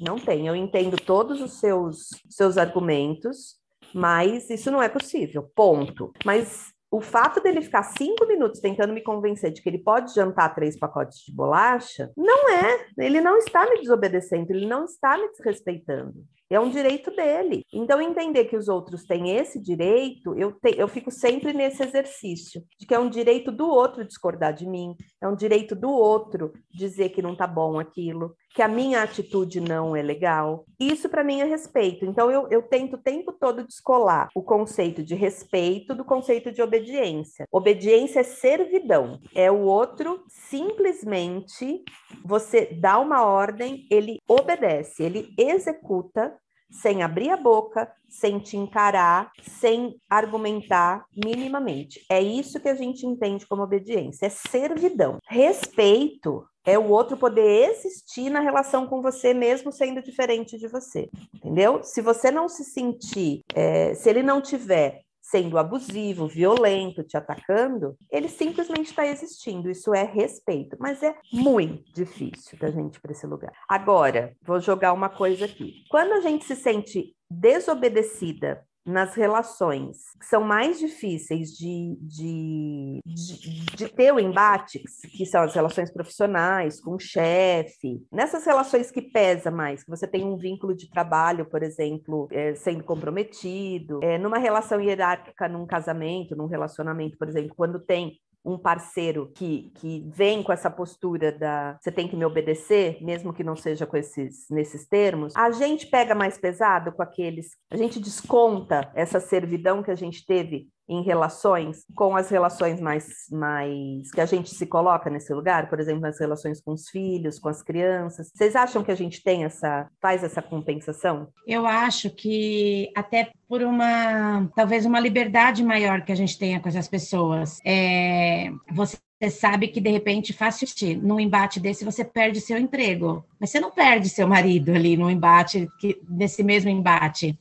não 0.00 0.18
tem. 0.18 0.48
Eu 0.48 0.56
entendo 0.56 0.96
todos 0.96 1.40
os 1.40 1.60
seus, 1.60 2.08
seus 2.28 2.58
argumentos, 2.58 3.56
mas 3.94 4.50
isso 4.50 4.68
não 4.68 4.82
é 4.82 4.88
possível. 4.88 5.48
Ponto. 5.54 6.12
Mas 6.24 6.72
o 6.90 7.00
fato 7.00 7.40
dele 7.40 7.62
ficar 7.62 7.84
cinco 7.84 8.26
minutos 8.26 8.60
tentando 8.60 8.92
me 8.92 9.00
convencer 9.00 9.52
de 9.52 9.62
que 9.62 9.68
ele 9.68 9.78
pode 9.78 10.12
jantar 10.12 10.54
três 10.54 10.76
pacotes 10.76 11.20
de 11.20 11.32
bolacha, 11.32 12.10
não 12.16 12.50
é. 12.50 12.88
Ele 12.98 13.20
não 13.20 13.36
está 13.36 13.64
me 13.70 13.78
desobedecendo, 13.78 14.50
ele 14.50 14.66
não 14.66 14.86
está 14.86 15.16
me 15.16 15.30
desrespeitando. 15.30 16.24
É 16.50 16.58
um 16.58 16.70
direito 16.70 17.10
dele. 17.10 17.62
Então, 17.72 18.00
entender 18.00 18.46
que 18.46 18.56
os 18.56 18.68
outros 18.68 19.04
têm 19.04 19.36
esse 19.36 19.60
direito, 19.60 20.34
eu, 20.38 20.52
te, 20.52 20.78
eu 20.78 20.88
fico 20.88 21.10
sempre 21.10 21.52
nesse 21.52 21.82
exercício, 21.82 22.62
de 22.78 22.86
que 22.86 22.94
é 22.94 22.98
um 22.98 23.10
direito 23.10 23.52
do 23.52 23.68
outro 23.68 24.04
discordar 24.04 24.54
de 24.54 24.66
mim, 24.66 24.94
é 25.20 25.28
um 25.28 25.36
direito 25.36 25.74
do 25.74 25.90
outro 25.90 26.52
dizer 26.72 27.10
que 27.10 27.20
não 27.20 27.36
tá 27.36 27.46
bom 27.46 27.78
aquilo, 27.78 28.34
que 28.54 28.62
a 28.62 28.68
minha 28.68 29.02
atitude 29.02 29.60
não 29.60 29.94
é 29.94 30.02
legal. 30.02 30.64
Isso, 30.80 31.08
para 31.08 31.22
mim, 31.22 31.40
é 31.40 31.44
respeito. 31.44 32.04
Então, 32.06 32.30
eu, 32.30 32.48
eu 32.50 32.62
tento 32.62 32.94
o 32.94 33.02
tempo 33.02 33.32
todo 33.32 33.66
descolar 33.66 34.28
o 34.34 34.42
conceito 34.42 35.02
de 35.02 35.14
respeito 35.14 35.94
do 35.94 36.04
conceito 36.04 36.50
de 36.50 36.62
obediência. 36.62 37.46
Obediência 37.52 38.20
é 38.20 38.24
servidão, 38.24 39.20
é 39.34 39.50
o 39.50 39.60
outro 39.60 40.24
simplesmente 40.28 41.82
você 42.24 42.66
dá 42.66 42.98
uma 42.98 43.24
ordem, 43.24 43.86
ele 43.90 44.20
obedece, 44.26 45.02
ele 45.02 45.34
executa 45.36 46.37
sem 46.70 47.02
abrir 47.02 47.30
a 47.30 47.36
boca, 47.36 47.90
sem 48.08 48.38
te 48.38 48.56
encarar, 48.56 49.30
sem 49.42 49.96
argumentar 50.08 51.04
minimamente. 51.14 52.04
É 52.10 52.20
isso 52.20 52.60
que 52.60 52.68
a 52.68 52.74
gente 52.74 53.06
entende 53.06 53.46
como 53.46 53.62
obediência, 53.62 54.26
é 54.26 54.30
servidão. 54.30 55.18
Respeito 55.26 56.46
é 56.64 56.78
o 56.78 56.88
outro 56.88 57.16
poder 57.16 57.70
existir 57.70 58.28
na 58.28 58.40
relação 58.40 58.86
com 58.86 59.00
você, 59.00 59.32
mesmo 59.32 59.72
sendo 59.72 60.02
diferente 60.02 60.58
de 60.58 60.68
você, 60.68 61.08
entendeu? 61.34 61.82
Se 61.82 62.02
você 62.02 62.30
não 62.30 62.48
se 62.48 62.62
sentir, 62.64 63.42
é, 63.54 63.94
se 63.94 64.08
ele 64.10 64.22
não 64.22 64.40
tiver 64.40 65.00
sendo 65.30 65.58
abusivo, 65.58 66.26
violento, 66.26 67.02
te 67.02 67.16
atacando, 67.16 67.96
ele 68.10 68.28
simplesmente 68.28 68.86
está 68.86 69.06
existindo. 69.06 69.70
Isso 69.70 69.94
é 69.94 70.02
respeito, 70.02 70.76
mas 70.80 71.02
é 71.02 71.14
muito 71.32 71.92
difícil 71.92 72.58
da 72.58 72.70
gente 72.70 72.98
para 73.00 73.12
esse 73.12 73.26
lugar. 73.26 73.52
Agora, 73.68 74.34
vou 74.42 74.58
jogar 74.58 74.92
uma 74.92 75.10
coisa 75.10 75.44
aqui. 75.44 75.84
Quando 75.90 76.12
a 76.12 76.20
gente 76.20 76.44
se 76.44 76.56
sente 76.56 77.14
desobedecida 77.30 78.66
nas 78.88 79.14
relações 79.14 79.98
que 80.18 80.24
são 80.24 80.42
mais 80.42 80.78
difíceis 80.78 81.50
de, 81.50 81.96
de, 82.00 83.00
de, 83.04 83.76
de, 83.76 83.88
ter 83.88 84.12
o 84.12 84.18
embate, 84.18 84.82
que 85.10 85.26
são 85.26 85.42
as 85.42 85.54
relações 85.54 85.92
profissionais, 85.92 86.80
com 86.80 86.94
o 86.94 86.98
chefe, 86.98 88.02
nessas 88.10 88.44
relações 88.46 88.90
que 88.90 89.02
pesa 89.02 89.50
mais, 89.50 89.84
que 89.84 89.90
você 89.90 90.06
tem 90.06 90.24
um 90.24 90.36
vínculo 90.36 90.74
de 90.74 90.90
trabalho, 90.90 91.44
por 91.44 91.62
exemplo, 91.62 92.28
é, 92.32 92.54
sendo 92.54 92.82
comprometido, 92.82 94.00
é, 94.02 94.16
numa 94.16 94.38
relação 94.38 94.80
hierárquica, 94.80 95.48
num 95.48 95.66
casamento, 95.66 96.34
num 96.34 96.46
relacionamento, 96.46 97.18
por 97.18 97.28
exemplo, 97.28 97.54
quando 97.54 97.78
tem 97.78 98.18
um 98.44 98.56
parceiro 98.56 99.30
que, 99.34 99.70
que 99.74 100.04
vem 100.14 100.42
com 100.42 100.52
essa 100.52 100.70
postura 100.70 101.32
da 101.32 101.76
você 101.80 101.92
tem 101.92 102.08
que 102.08 102.16
me 102.16 102.24
obedecer, 102.24 103.02
mesmo 103.02 103.32
que 103.32 103.44
não 103.44 103.56
seja 103.56 103.86
com 103.86 103.96
esses 103.96 104.48
nesses 104.50 104.86
termos, 104.86 105.34
a 105.36 105.50
gente 105.50 105.86
pega 105.86 106.14
mais 106.14 106.38
pesado 106.38 106.92
com 106.92 107.02
aqueles, 107.02 107.56
a 107.70 107.76
gente 107.76 108.00
desconta 108.00 108.90
essa 108.94 109.20
servidão 109.20 109.82
que 109.82 109.90
a 109.90 109.96
gente 109.96 110.24
teve 110.24 110.68
em 110.88 111.02
relações 111.02 111.84
com 111.94 112.16
as 112.16 112.30
relações 112.30 112.80
mais, 112.80 113.06
mais 113.30 114.10
que 114.10 114.20
a 114.20 114.26
gente 114.26 114.54
se 114.54 114.66
coloca 114.66 115.10
nesse 115.10 115.32
lugar, 115.34 115.68
por 115.68 115.78
exemplo, 115.78 116.00
nas 116.00 116.18
relações 116.18 116.60
com 116.60 116.72
os 116.72 116.88
filhos, 116.88 117.38
com 117.38 117.48
as 117.48 117.62
crianças. 117.62 118.30
Vocês 118.34 118.56
acham 118.56 118.82
que 118.82 118.90
a 118.90 118.96
gente 118.96 119.22
tem 119.22 119.44
essa 119.44 119.88
faz 120.00 120.24
essa 120.24 120.40
compensação? 120.40 121.28
Eu 121.46 121.66
acho 121.66 122.10
que 122.10 122.90
até 122.96 123.30
por 123.48 123.62
uma 123.62 124.48
talvez 124.56 124.86
uma 124.86 125.00
liberdade 125.00 125.62
maior 125.62 126.02
que 126.02 126.12
a 126.12 126.16
gente 126.16 126.38
tenha 126.38 126.60
com 126.60 126.68
essas 126.68 126.88
pessoas. 126.88 127.58
É, 127.64 128.50
você 128.72 128.96
você 129.20 129.30
sabe 129.30 129.66
que 129.66 129.80
de 129.80 129.90
repente 129.90 130.32
fácil 130.32 130.68
num 131.02 131.18
embate 131.18 131.58
desse 131.58 131.84
você 131.84 132.04
perde 132.04 132.40
seu 132.40 132.56
emprego, 132.56 133.24
mas 133.40 133.50
você 133.50 133.58
não 133.58 133.72
perde 133.72 134.08
seu 134.08 134.28
marido 134.28 134.70
ali 134.70 134.96
no 134.96 135.10
embate 135.10 135.68
que 135.80 136.00
nesse 136.08 136.44
mesmo 136.44 136.70
embate 136.70 137.36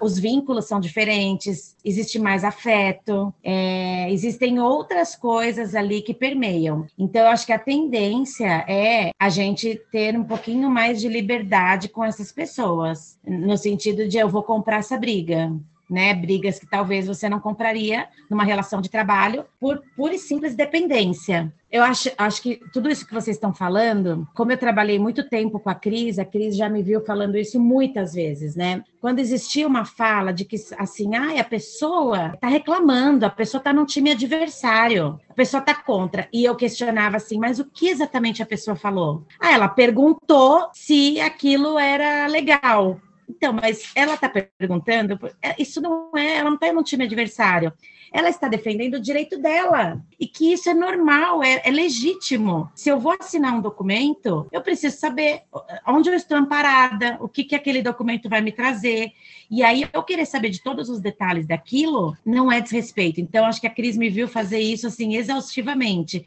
os 0.00 0.18
vínculos 0.18 0.66
são 0.66 0.80
diferentes, 0.80 1.76
existe 1.84 2.18
mais 2.18 2.44
afeto, 2.44 3.32
é, 3.42 4.10
existem 4.12 4.60
outras 4.60 5.14
coisas 5.14 5.74
ali 5.74 6.02
que 6.02 6.14
permeiam. 6.14 6.86
Então, 6.98 7.22
eu 7.22 7.28
acho 7.28 7.46
que 7.46 7.52
a 7.52 7.58
tendência 7.58 8.64
é 8.68 9.10
a 9.18 9.28
gente 9.28 9.80
ter 9.90 10.16
um 10.16 10.24
pouquinho 10.24 10.70
mais 10.70 11.00
de 11.00 11.08
liberdade 11.08 11.88
com 11.88 12.04
essas 12.04 12.32
pessoas, 12.32 13.18
no 13.26 13.56
sentido 13.56 14.06
de 14.08 14.18
eu 14.18 14.28
vou 14.28 14.42
comprar 14.42 14.78
essa 14.78 14.96
briga. 14.96 15.52
Né, 15.90 16.12
brigas 16.12 16.58
que 16.58 16.66
talvez 16.66 17.06
você 17.06 17.30
não 17.30 17.40
compraria 17.40 18.10
numa 18.28 18.44
relação 18.44 18.78
de 18.78 18.90
trabalho 18.90 19.46
por 19.58 19.82
pura 19.96 20.14
e 20.14 20.18
simples 20.18 20.54
dependência. 20.54 21.50
Eu 21.70 21.82
acho, 21.82 22.10
acho 22.16 22.42
que 22.42 22.60
tudo 22.72 22.88
isso 22.88 23.06
que 23.06 23.12
vocês 23.12 23.36
estão 23.36 23.52
falando, 23.52 24.26
como 24.34 24.50
eu 24.50 24.56
trabalhei 24.56 24.98
muito 24.98 25.28
tempo 25.28 25.60
com 25.60 25.68
a 25.68 25.74
Cris, 25.74 26.18
a 26.18 26.24
Cris 26.24 26.56
já 26.56 26.68
me 26.68 26.82
viu 26.82 27.04
falando 27.04 27.36
isso 27.36 27.60
muitas 27.60 28.14
vezes, 28.14 28.56
né? 28.56 28.82
Quando 29.00 29.18
existia 29.18 29.66
uma 29.66 29.84
fala 29.84 30.32
de 30.32 30.44
que, 30.44 30.56
assim, 30.78 31.14
ah, 31.14 31.38
a 31.38 31.44
pessoa 31.44 32.32
está 32.34 32.48
reclamando, 32.48 33.26
a 33.26 33.30
pessoa 33.30 33.58
está 33.58 33.72
num 33.72 33.84
time 33.84 34.10
adversário, 34.12 35.20
a 35.28 35.34
pessoa 35.34 35.60
está 35.60 35.74
contra. 35.74 36.26
E 36.32 36.44
eu 36.44 36.56
questionava 36.56 37.16
assim, 37.16 37.38
mas 37.38 37.58
o 37.58 37.64
que 37.66 37.88
exatamente 37.88 38.42
a 38.42 38.46
pessoa 38.46 38.74
falou? 38.74 39.24
Ah, 39.38 39.52
ela 39.52 39.68
perguntou 39.68 40.70
se 40.72 41.20
aquilo 41.20 41.78
era 41.78 42.26
legal. 42.26 42.98
Então, 43.28 43.52
mas 43.52 43.90
ela 43.94 44.14
está 44.14 44.28
perguntando, 44.28 45.18
é, 45.42 45.54
isso 45.60 45.80
não 45.80 46.10
é, 46.16 46.36
ela 46.36 46.50
não 46.50 46.54
está 46.54 46.72
num 46.72 46.82
time 46.82 47.04
adversário 47.04 47.72
ela 48.12 48.28
está 48.28 48.48
defendendo 48.48 48.94
o 48.94 49.00
direito 49.00 49.38
dela 49.38 50.02
e 50.18 50.26
que 50.26 50.52
isso 50.52 50.68
é 50.68 50.74
normal, 50.74 51.42
é, 51.42 51.62
é, 51.64 51.70
legítimo. 51.70 52.70
Se 52.74 52.88
eu 52.88 52.98
vou 52.98 53.14
assinar 53.18 53.54
um 53.54 53.60
documento, 53.60 54.46
eu 54.50 54.60
preciso 54.60 54.96
saber 54.98 55.42
onde 55.86 56.08
eu 56.08 56.14
estou 56.14 56.36
amparada, 56.36 57.18
o 57.20 57.28
que, 57.28 57.44
que 57.44 57.54
aquele 57.54 57.82
documento 57.82 58.28
vai 58.28 58.40
me 58.40 58.52
trazer. 58.52 59.12
E 59.50 59.62
aí 59.62 59.88
eu 59.92 60.02
querer 60.02 60.26
saber 60.26 60.50
de 60.50 60.62
todos 60.62 60.88
os 60.88 61.00
detalhes 61.00 61.46
daquilo 61.46 62.16
não 62.24 62.50
é 62.50 62.60
desrespeito. 62.60 63.20
Então, 63.20 63.44
acho 63.44 63.60
que 63.60 63.66
a 63.66 63.74
Cris 63.74 63.96
me 63.96 64.08
viu 64.08 64.28
fazer 64.28 64.60
isso 64.60 64.86
assim 64.86 65.16
exaustivamente. 65.16 66.26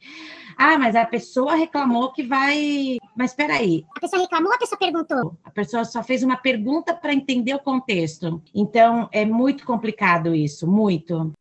Ah, 0.64 0.78
mas 0.78 0.96
a 0.96 1.04
pessoa 1.04 1.56
reclamou 1.56 2.14
que 2.14 2.22
vai. 2.22 3.00
Mas 3.18 3.32
espera 3.32 3.56
aí. 3.56 3.84
A 3.98 4.00
pessoa 4.00 4.22
reclamou, 4.22 4.54
a 4.54 4.60
pessoa 4.60 4.78
perguntou. 4.78 5.36
A 5.44 5.50
pessoa 5.50 5.84
só 5.84 6.04
fez 6.04 6.22
uma 6.22 6.38
pergunta 6.38 6.94
para 6.94 7.16
entender 7.16 7.56
o 7.56 7.60
contexto. 7.60 8.40
Então, 8.54 9.10
é 9.12 9.26
muito 9.26 9.66
complicado 9.66 10.36
isso, 10.36 10.68
muito 10.68 11.34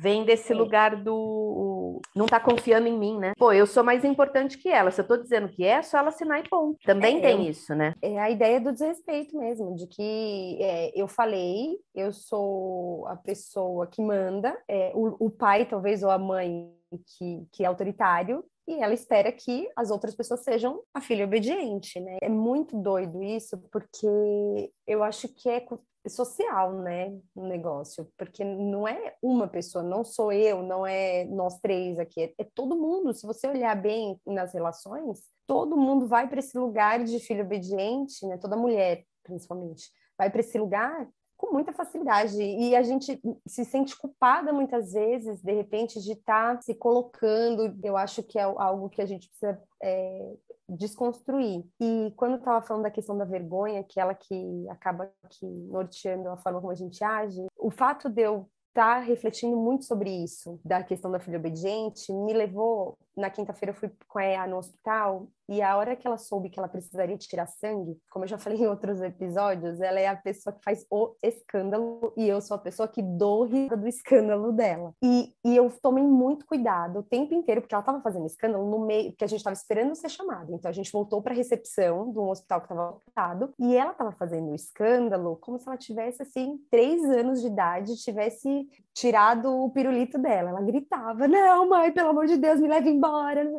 vem 0.00 0.24
desse 0.24 0.54
lugar 0.54 0.96
do 0.96 2.00
não 2.16 2.24
tá 2.24 2.40
confiando 2.40 2.88
em 2.88 2.98
mim, 2.98 3.18
né? 3.18 3.32
Pô, 3.36 3.52
eu 3.52 3.66
sou 3.66 3.84
mais 3.84 4.02
importante 4.02 4.56
que 4.56 4.70
ela. 4.70 4.90
Se 4.90 5.02
eu 5.02 5.06
tô 5.06 5.18
dizendo 5.18 5.46
que 5.50 5.62
é, 5.62 5.72
é 5.72 5.82
só 5.82 5.98
ela 5.98 6.08
assinar 6.08 6.40
e 6.40 6.48
ponto. 6.48 6.78
Também 6.86 7.18
é, 7.18 7.20
tem 7.20 7.46
isso, 7.46 7.74
né? 7.74 7.92
É 8.00 8.18
a 8.18 8.30
ideia 8.30 8.58
do 8.58 8.72
desrespeito 8.72 9.36
mesmo, 9.36 9.76
de 9.76 9.86
que 9.86 10.56
é, 10.58 10.98
eu 10.98 11.06
falei, 11.06 11.76
eu 11.94 12.12
sou 12.12 13.06
a 13.08 13.16
pessoa 13.16 13.86
que 13.86 14.00
manda, 14.00 14.56
é, 14.66 14.90
o, 14.94 15.26
o 15.26 15.30
pai, 15.30 15.66
talvez, 15.66 16.02
ou 16.02 16.10
a 16.10 16.18
mãe 16.18 16.72
que, 17.18 17.46
que 17.52 17.62
é 17.62 17.66
autoritário, 17.66 18.42
e 18.70 18.80
ela 18.80 18.94
espera 18.94 19.32
que 19.32 19.68
as 19.74 19.90
outras 19.90 20.14
pessoas 20.14 20.44
sejam 20.44 20.80
a 20.94 21.00
filha 21.00 21.24
obediente, 21.24 21.98
né? 21.98 22.18
É 22.22 22.28
muito 22.28 22.76
doido 22.80 23.20
isso, 23.20 23.58
porque 23.72 24.72
eu 24.86 25.02
acho 25.02 25.28
que 25.28 25.48
é 25.48 25.66
social, 26.08 26.72
né, 26.72 27.18
o 27.34 27.46
negócio, 27.46 28.08
porque 28.16 28.44
não 28.44 28.86
é 28.86 29.16
uma 29.20 29.48
pessoa, 29.48 29.82
não 29.82 30.02
sou 30.04 30.32
eu, 30.32 30.62
não 30.62 30.86
é 30.86 31.24
nós 31.24 31.58
três 31.58 31.98
aqui, 31.98 32.22
é, 32.22 32.34
é 32.38 32.44
todo 32.54 32.78
mundo. 32.78 33.12
Se 33.12 33.26
você 33.26 33.48
olhar 33.48 33.74
bem 33.74 34.18
nas 34.24 34.54
relações, 34.54 35.18
todo 35.46 35.76
mundo 35.76 36.06
vai 36.06 36.28
para 36.28 36.38
esse 36.38 36.56
lugar 36.56 37.02
de 37.04 37.18
filho 37.18 37.44
obediente, 37.44 38.24
né, 38.26 38.38
toda 38.38 38.56
mulher, 38.56 39.04
principalmente, 39.24 39.90
vai 40.16 40.30
para 40.30 40.40
esse 40.40 40.56
lugar 40.56 41.08
com 41.40 41.54
muita 41.54 41.72
facilidade. 41.72 42.36
E 42.42 42.76
a 42.76 42.82
gente 42.82 43.18
se 43.46 43.64
sente 43.64 43.96
culpada 43.96 44.52
muitas 44.52 44.92
vezes, 44.92 45.40
de 45.40 45.52
repente, 45.52 45.98
de 45.98 46.12
estar 46.12 46.56
tá 46.56 46.60
se 46.60 46.74
colocando. 46.74 47.74
Eu 47.82 47.96
acho 47.96 48.22
que 48.22 48.38
é 48.38 48.42
algo 48.42 48.90
que 48.90 49.00
a 49.00 49.06
gente 49.06 49.26
precisa 49.26 49.58
é, 49.82 50.34
desconstruir. 50.68 51.64
E 51.80 52.12
quando 52.14 52.36
estava 52.36 52.60
falando 52.60 52.82
da 52.82 52.90
questão 52.90 53.16
da 53.16 53.24
vergonha, 53.24 53.82
que 53.82 53.98
ela 53.98 54.14
que 54.14 54.68
acaba 54.68 55.10
que 55.30 55.46
norteando 55.46 56.28
a 56.28 56.36
forma 56.36 56.60
como 56.60 56.72
a 56.72 56.76
gente 56.76 57.02
age, 57.02 57.46
o 57.56 57.70
fato 57.70 58.10
de 58.10 58.20
eu 58.20 58.46
estar 58.68 58.96
tá 58.96 59.00
refletindo 59.00 59.56
muito 59.56 59.86
sobre 59.86 60.10
isso, 60.10 60.60
da 60.62 60.82
questão 60.82 61.10
da 61.10 61.20
filha 61.20 61.38
obediente, 61.38 62.12
me 62.12 62.34
levou. 62.34 62.98
Na 63.20 63.28
quinta-feira 63.28 63.72
eu 63.72 63.76
fui 63.76 63.90
com 64.08 64.18
a 64.18 64.24
EA 64.24 64.46
no 64.46 64.56
hospital 64.56 65.28
e 65.46 65.60
a 65.60 65.76
hora 65.76 65.94
que 65.94 66.06
ela 66.06 66.16
soube 66.16 66.48
que 66.48 66.58
ela 66.58 66.68
precisaria 66.68 67.18
tirar 67.18 67.46
sangue, 67.46 67.98
como 68.08 68.24
eu 68.24 68.28
já 68.28 68.38
falei 68.38 68.60
em 68.60 68.66
outros 68.66 69.02
episódios, 69.02 69.80
ela 69.80 70.00
é 70.00 70.06
a 70.06 70.16
pessoa 70.16 70.54
que 70.54 70.62
faz 70.64 70.86
o 70.88 71.14
escândalo 71.22 72.14
e 72.16 72.26
eu 72.26 72.40
sou 72.40 72.54
a 72.54 72.58
pessoa 72.58 72.88
que 72.88 73.02
dou 73.02 73.44
risada 73.44 73.76
do 73.76 73.88
escândalo 73.88 74.52
dela. 74.52 74.94
E, 75.02 75.34
e 75.44 75.54
eu 75.54 75.70
tomei 75.82 76.04
muito 76.04 76.46
cuidado 76.46 77.00
o 77.00 77.02
tempo 77.02 77.34
inteiro, 77.34 77.60
porque 77.60 77.74
ela 77.74 77.82
estava 77.82 78.00
fazendo 78.00 78.26
escândalo 78.26 78.70
no 78.70 78.86
meio, 78.86 79.12
que 79.12 79.24
a 79.24 79.26
gente 79.26 79.40
estava 79.40 79.54
esperando 79.54 79.94
ser 79.94 80.08
chamada. 80.08 80.50
Então 80.50 80.70
a 80.70 80.72
gente 80.72 80.90
voltou 80.90 81.20
para 81.20 81.34
a 81.34 81.36
recepção 81.36 82.10
de 82.10 82.18
um 82.18 82.30
hospital 82.30 82.60
que 82.60 82.66
estava 82.66 82.90
lotado 82.90 83.52
e 83.58 83.76
ela 83.76 83.90
estava 83.90 84.12
fazendo 84.12 84.54
escândalo 84.54 85.36
como 85.36 85.58
se 85.58 85.68
ela 85.68 85.76
tivesse, 85.76 86.22
assim, 86.22 86.58
três 86.70 87.04
anos 87.04 87.42
de 87.42 87.48
idade, 87.48 87.96
tivesse 87.96 88.66
tirado 88.94 89.52
o 89.52 89.70
pirulito 89.70 90.16
dela. 90.16 90.50
Ela 90.50 90.62
gritava: 90.62 91.26
Não, 91.26 91.68
mãe, 91.68 91.90
pelo 91.92 92.10
amor 92.10 92.26
de 92.26 92.36
Deus, 92.36 92.60
me 92.60 92.68
leve 92.68 92.88
embora. 92.88 93.09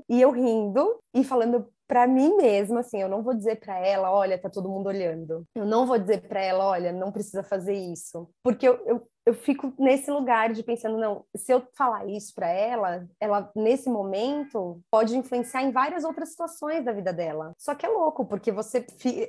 E 0.09 0.21
eu 0.21 0.31
rindo 0.31 0.99
e 1.13 1.23
falando 1.23 1.67
para 1.91 2.07
mim 2.07 2.37
mesma, 2.37 2.79
assim, 2.79 3.01
eu 3.01 3.09
não 3.09 3.21
vou 3.21 3.33
dizer 3.33 3.59
para 3.59 3.77
ela, 3.77 4.13
olha, 4.13 4.37
tá 4.37 4.49
todo 4.49 4.69
mundo 4.69 4.87
olhando. 4.87 5.45
Eu 5.53 5.65
não 5.65 5.85
vou 5.85 5.99
dizer 5.99 6.21
para 6.21 6.41
ela, 6.41 6.65
olha, 6.65 6.93
não 6.93 7.11
precisa 7.11 7.43
fazer 7.43 7.73
isso. 7.73 8.29
Porque 8.41 8.65
eu, 8.65 8.79
eu, 8.85 9.05
eu 9.25 9.33
fico 9.33 9.73
nesse 9.77 10.09
lugar 10.09 10.53
de 10.53 10.63
pensando, 10.63 10.97
não, 10.97 11.25
se 11.35 11.51
eu 11.51 11.61
falar 11.75 12.07
isso 12.07 12.33
para 12.33 12.47
ela, 12.47 13.05
ela, 13.19 13.51
nesse 13.53 13.89
momento, 13.89 14.79
pode 14.89 15.17
influenciar 15.17 15.63
em 15.63 15.73
várias 15.73 16.05
outras 16.05 16.29
situações 16.29 16.85
da 16.85 16.93
vida 16.93 17.11
dela. 17.11 17.51
Só 17.57 17.75
que 17.75 17.85
é 17.85 17.89
louco, 17.89 18.25
porque 18.25 18.53
você. 18.53 18.85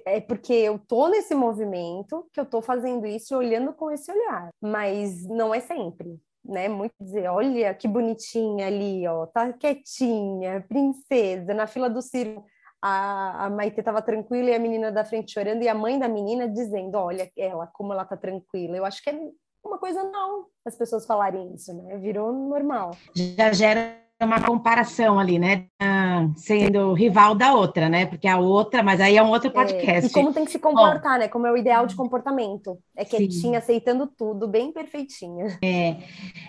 É 0.07 0.21
porque 0.21 0.53
eu 0.53 0.79
tô 0.79 1.09
nesse 1.09 1.35
movimento 1.35 2.29
que 2.33 2.39
eu 2.39 2.47
tô 2.47 2.63
fazendo 2.63 3.09
isso 3.09 3.35
e 3.35 3.37
olhando 3.37 3.73
com 3.73 3.91
esse 3.91 4.09
olhar. 4.13 4.51
Mas 4.63 5.25
não 5.25 5.53
é 5.53 5.59
sempre 5.59 6.17
né? 6.45 6.69
Muito 6.69 6.95
dizer, 7.01 7.29
olha 7.29 7.75
que 7.75 7.87
bonitinha 7.87 8.67
ali, 8.67 9.07
ó, 9.07 9.27
tá 9.27 9.53
quietinha, 9.53 10.65
princesa, 10.69 11.55
na 11.55 11.67
fila 11.67 11.89
do 11.89 12.03
circo. 12.03 12.45
A, 12.81 13.47
a 13.47 13.51
Maite 13.51 13.79
estava 13.79 14.03
tranquila 14.03 14.51
e 14.51 14.55
a 14.55 14.59
menina 14.59 14.91
da 14.91 15.05
frente 15.05 15.33
chorando, 15.33 15.63
e 15.63 15.69
a 15.69 15.75
mãe 15.75 15.99
da 15.99 16.09
menina 16.09 16.49
dizendo: 16.49 16.97
Olha, 16.97 17.31
ela, 17.37 17.67
como 17.69 17.93
ela 17.93 18.05
tá 18.05 18.17
tranquila. 18.17 18.77
Eu 18.77 18.85
acho 18.85 19.01
que 19.03 19.11
é 19.11 19.17
uma 19.65 19.79
coisa 19.79 20.03
não 20.03 20.47
as 20.65 20.77
pessoas 20.77 21.07
falarem 21.07 21.55
isso, 21.55 21.73
né? 21.75 21.97
Virou 21.99 22.33
normal. 22.33 22.97
Já 23.15 23.53
gera 23.53 24.02
uma 24.25 24.41
comparação 24.41 25.19
ali, 25.19 25.39
né? 25.39 25.67
Ah, 25.81 26.29
sendo 26.37 26.93
rival 26.93 27.35
da 27.35 27.55
outra, 27.55 27.89
né? 27.89 28.07
Porque 28.07 28.29
a 28.29 28.39
outra, 28.39 28.83
mas 28.83 29.01
aí 29.01 29.17
é 29.17 29.23
um 29.23 29.31
outro 29.31 29.51
podcast. 29.51 30.07
É, 30.07 30.07
e 30.07 30.11
como 30.11 30.33
tem 30.33 30.45
que 30.45 30.51
se 30.51 30.59
comportar, 30.59 31.15
Bom, 31.15 31.19
né? 31.19 31.29
Como 31.29 31.47
é 31.47 31.53
o 31.53 31.57
ideal 31.57 31.87
de 31.87 31.95
comportamento. 31.95 32.79
É 32.97 33.05
quietinha, 33.05 33.31
sim. 33.31 33.57
aceitando 33.57 34.07
tudo, 34.07 34.47
bem 34.49 34.73
perfeitinha. 34.73 35.59
É. 35.63 35.97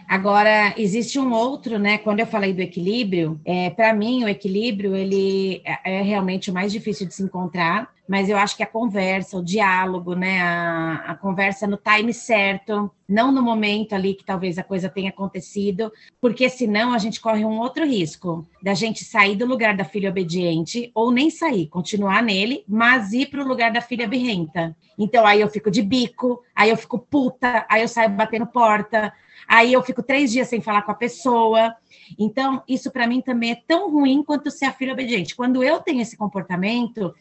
Agora, 0.07 0.73
existe 0.77 1.19
um 1.19 1.33
outro, 1.33 1.79
né? 1.79 1.97
Quando 1.97 2.19
eu 2.19 2.27
falei 2.27 2.53
do 2.53 2.61
equilíbrio, 2.61 3.39
é, 3.45 3.69
para 3.69 3.93
mim, 3.93 4.23
o 4.23 4.29
equilíbrio, 4.29 4.95
ele 4.95 5.61
é, 5.65 5.99
é 5.99 6.01
realmente 6.01 6.51
o 6.51 6.53
mais 6.53 6.71
difícil 6.71 7.07
de 7.07 7.13
se 7.13 7.23
encontrar, 7.23 7.89
mas 8.07 8.27
eu 8.27 8.37
acho 8.37 8.57
que 8.57 8.63
a 8.63 8.67
conversa, 8.67 9.37
o 9.37 9.43
diálogo, 9.43 10.13
né, 10.13 10.41
a, 10.41 11.03
a, 11.07 11.15
conversa 11.15 11.65
no 11.65 11.77
time 11.77 12.13
certo, 12.13 12.91
não 13.07 13.31
no 13.31 13.41
momento 13.41 13.93
ali 13.93 14.13
que 14.13 14.25
talvez 14.25 14.57
a 14.57 14.63
coisa 14.63 14.89
tenha 14.89 15.09
acontecido, 15.09 15.91
porque 16.19 16.49
senão 16.49 16.93
a 16.93 16.97
gente 16.97 17.21
corre 17.21 17.45
um 17.45 17.59
outro 17.59 17.85
risco 17.85 18.45
da 18.61 18.73
gente 18.73 19.05
sair 19.05 19.35
do 19.35 19.45
lugar 19.45 19.75
da 19.75 19.85
filha 19.85 20.09
obediente 20.09 20.91
ou 20.93 21.11
nem 21.11 21.29
sair, 21.29 21.67
continuar 21.67 22.21
nele, 22.21 22.63
mas 22.67 23.13
ir 23.13 23.27
para 23.27 23.41
o 23.41 23.47
lugar 23.47 23.71
da 23.71 23.81
filha 23.81 24.07
birrenta. 24.07 24.75
Então 24.97 25.25
aí 25.25 25.39
eu 25.39 25.49
fico 25.49 25.71
de 25.71 25.81
bico, 25.81 26.43
aí 26.53 26.69
eu 26.69 26.77
fico 26.77 26.99
puta, 26.99 27.65
aí 27.69 27.81
eu 27.81 27.87
saio 27.87 28.09
batendo 28.09 28.45
porta, 28.45 29.13
aí 29.47 29.71
eu 29.71 29.81
fico 29.81 30.03
três 30.03 30.31
dias 30.31 30.49
sem 30.49 30.61
falar 30.61 30.81
com 30.81 30.91
a 30.91 30.95
pessoa. 30.95 31.73
Então, 32.19 32.61
isso 32.67 32.91
para 32.91 33.07
mim 33.07 33.21
também 33.21 33.51
é 33.51 33.61
tão 33.67 33.89
ruim 33.89 34.23
quanto 34.23 34.51
ser 34.51 34.65
a 34.65 34.73
filha 34.73 34.93
obediente. 34.93 35.35
Quando 35.35 35.63
eu 35.63 35.79
tenho 35.79 36.01
esse 36.01 36.17
comportamento, 36.17 37.13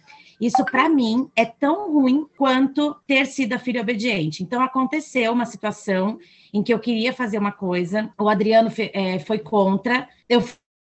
isso, 0.42 0.64
para 0.64 0.88
mim, 0.88 1.30
é 1.36 1.44
tão 1.44 1.92
ruim 1.92 2.26
quanto 2.36 2.96
ter 3.06 3.26
sido 3.26 3.52
a 3.52 3.58
filha 3.60 3.80
obediente. 3.80 4.42
Então, 4.42 4.60
aconteceu 4.60 5.32
uma 5.32 5.46
situação 5.46 6.18
em 6.52 6.64
que 6.64 6.74
eu 6.74 6.80
queria 6.80 7.12
fazer 7.12 7.38
uma 7.38 7.52
coisa, 7.52 8.12
o 8.18 8.28
Adriano 8.28 8.68
é, 8.76 9.20
foi 9.20 9.38
contra, 9.38 10.08
eu 10.28 10.42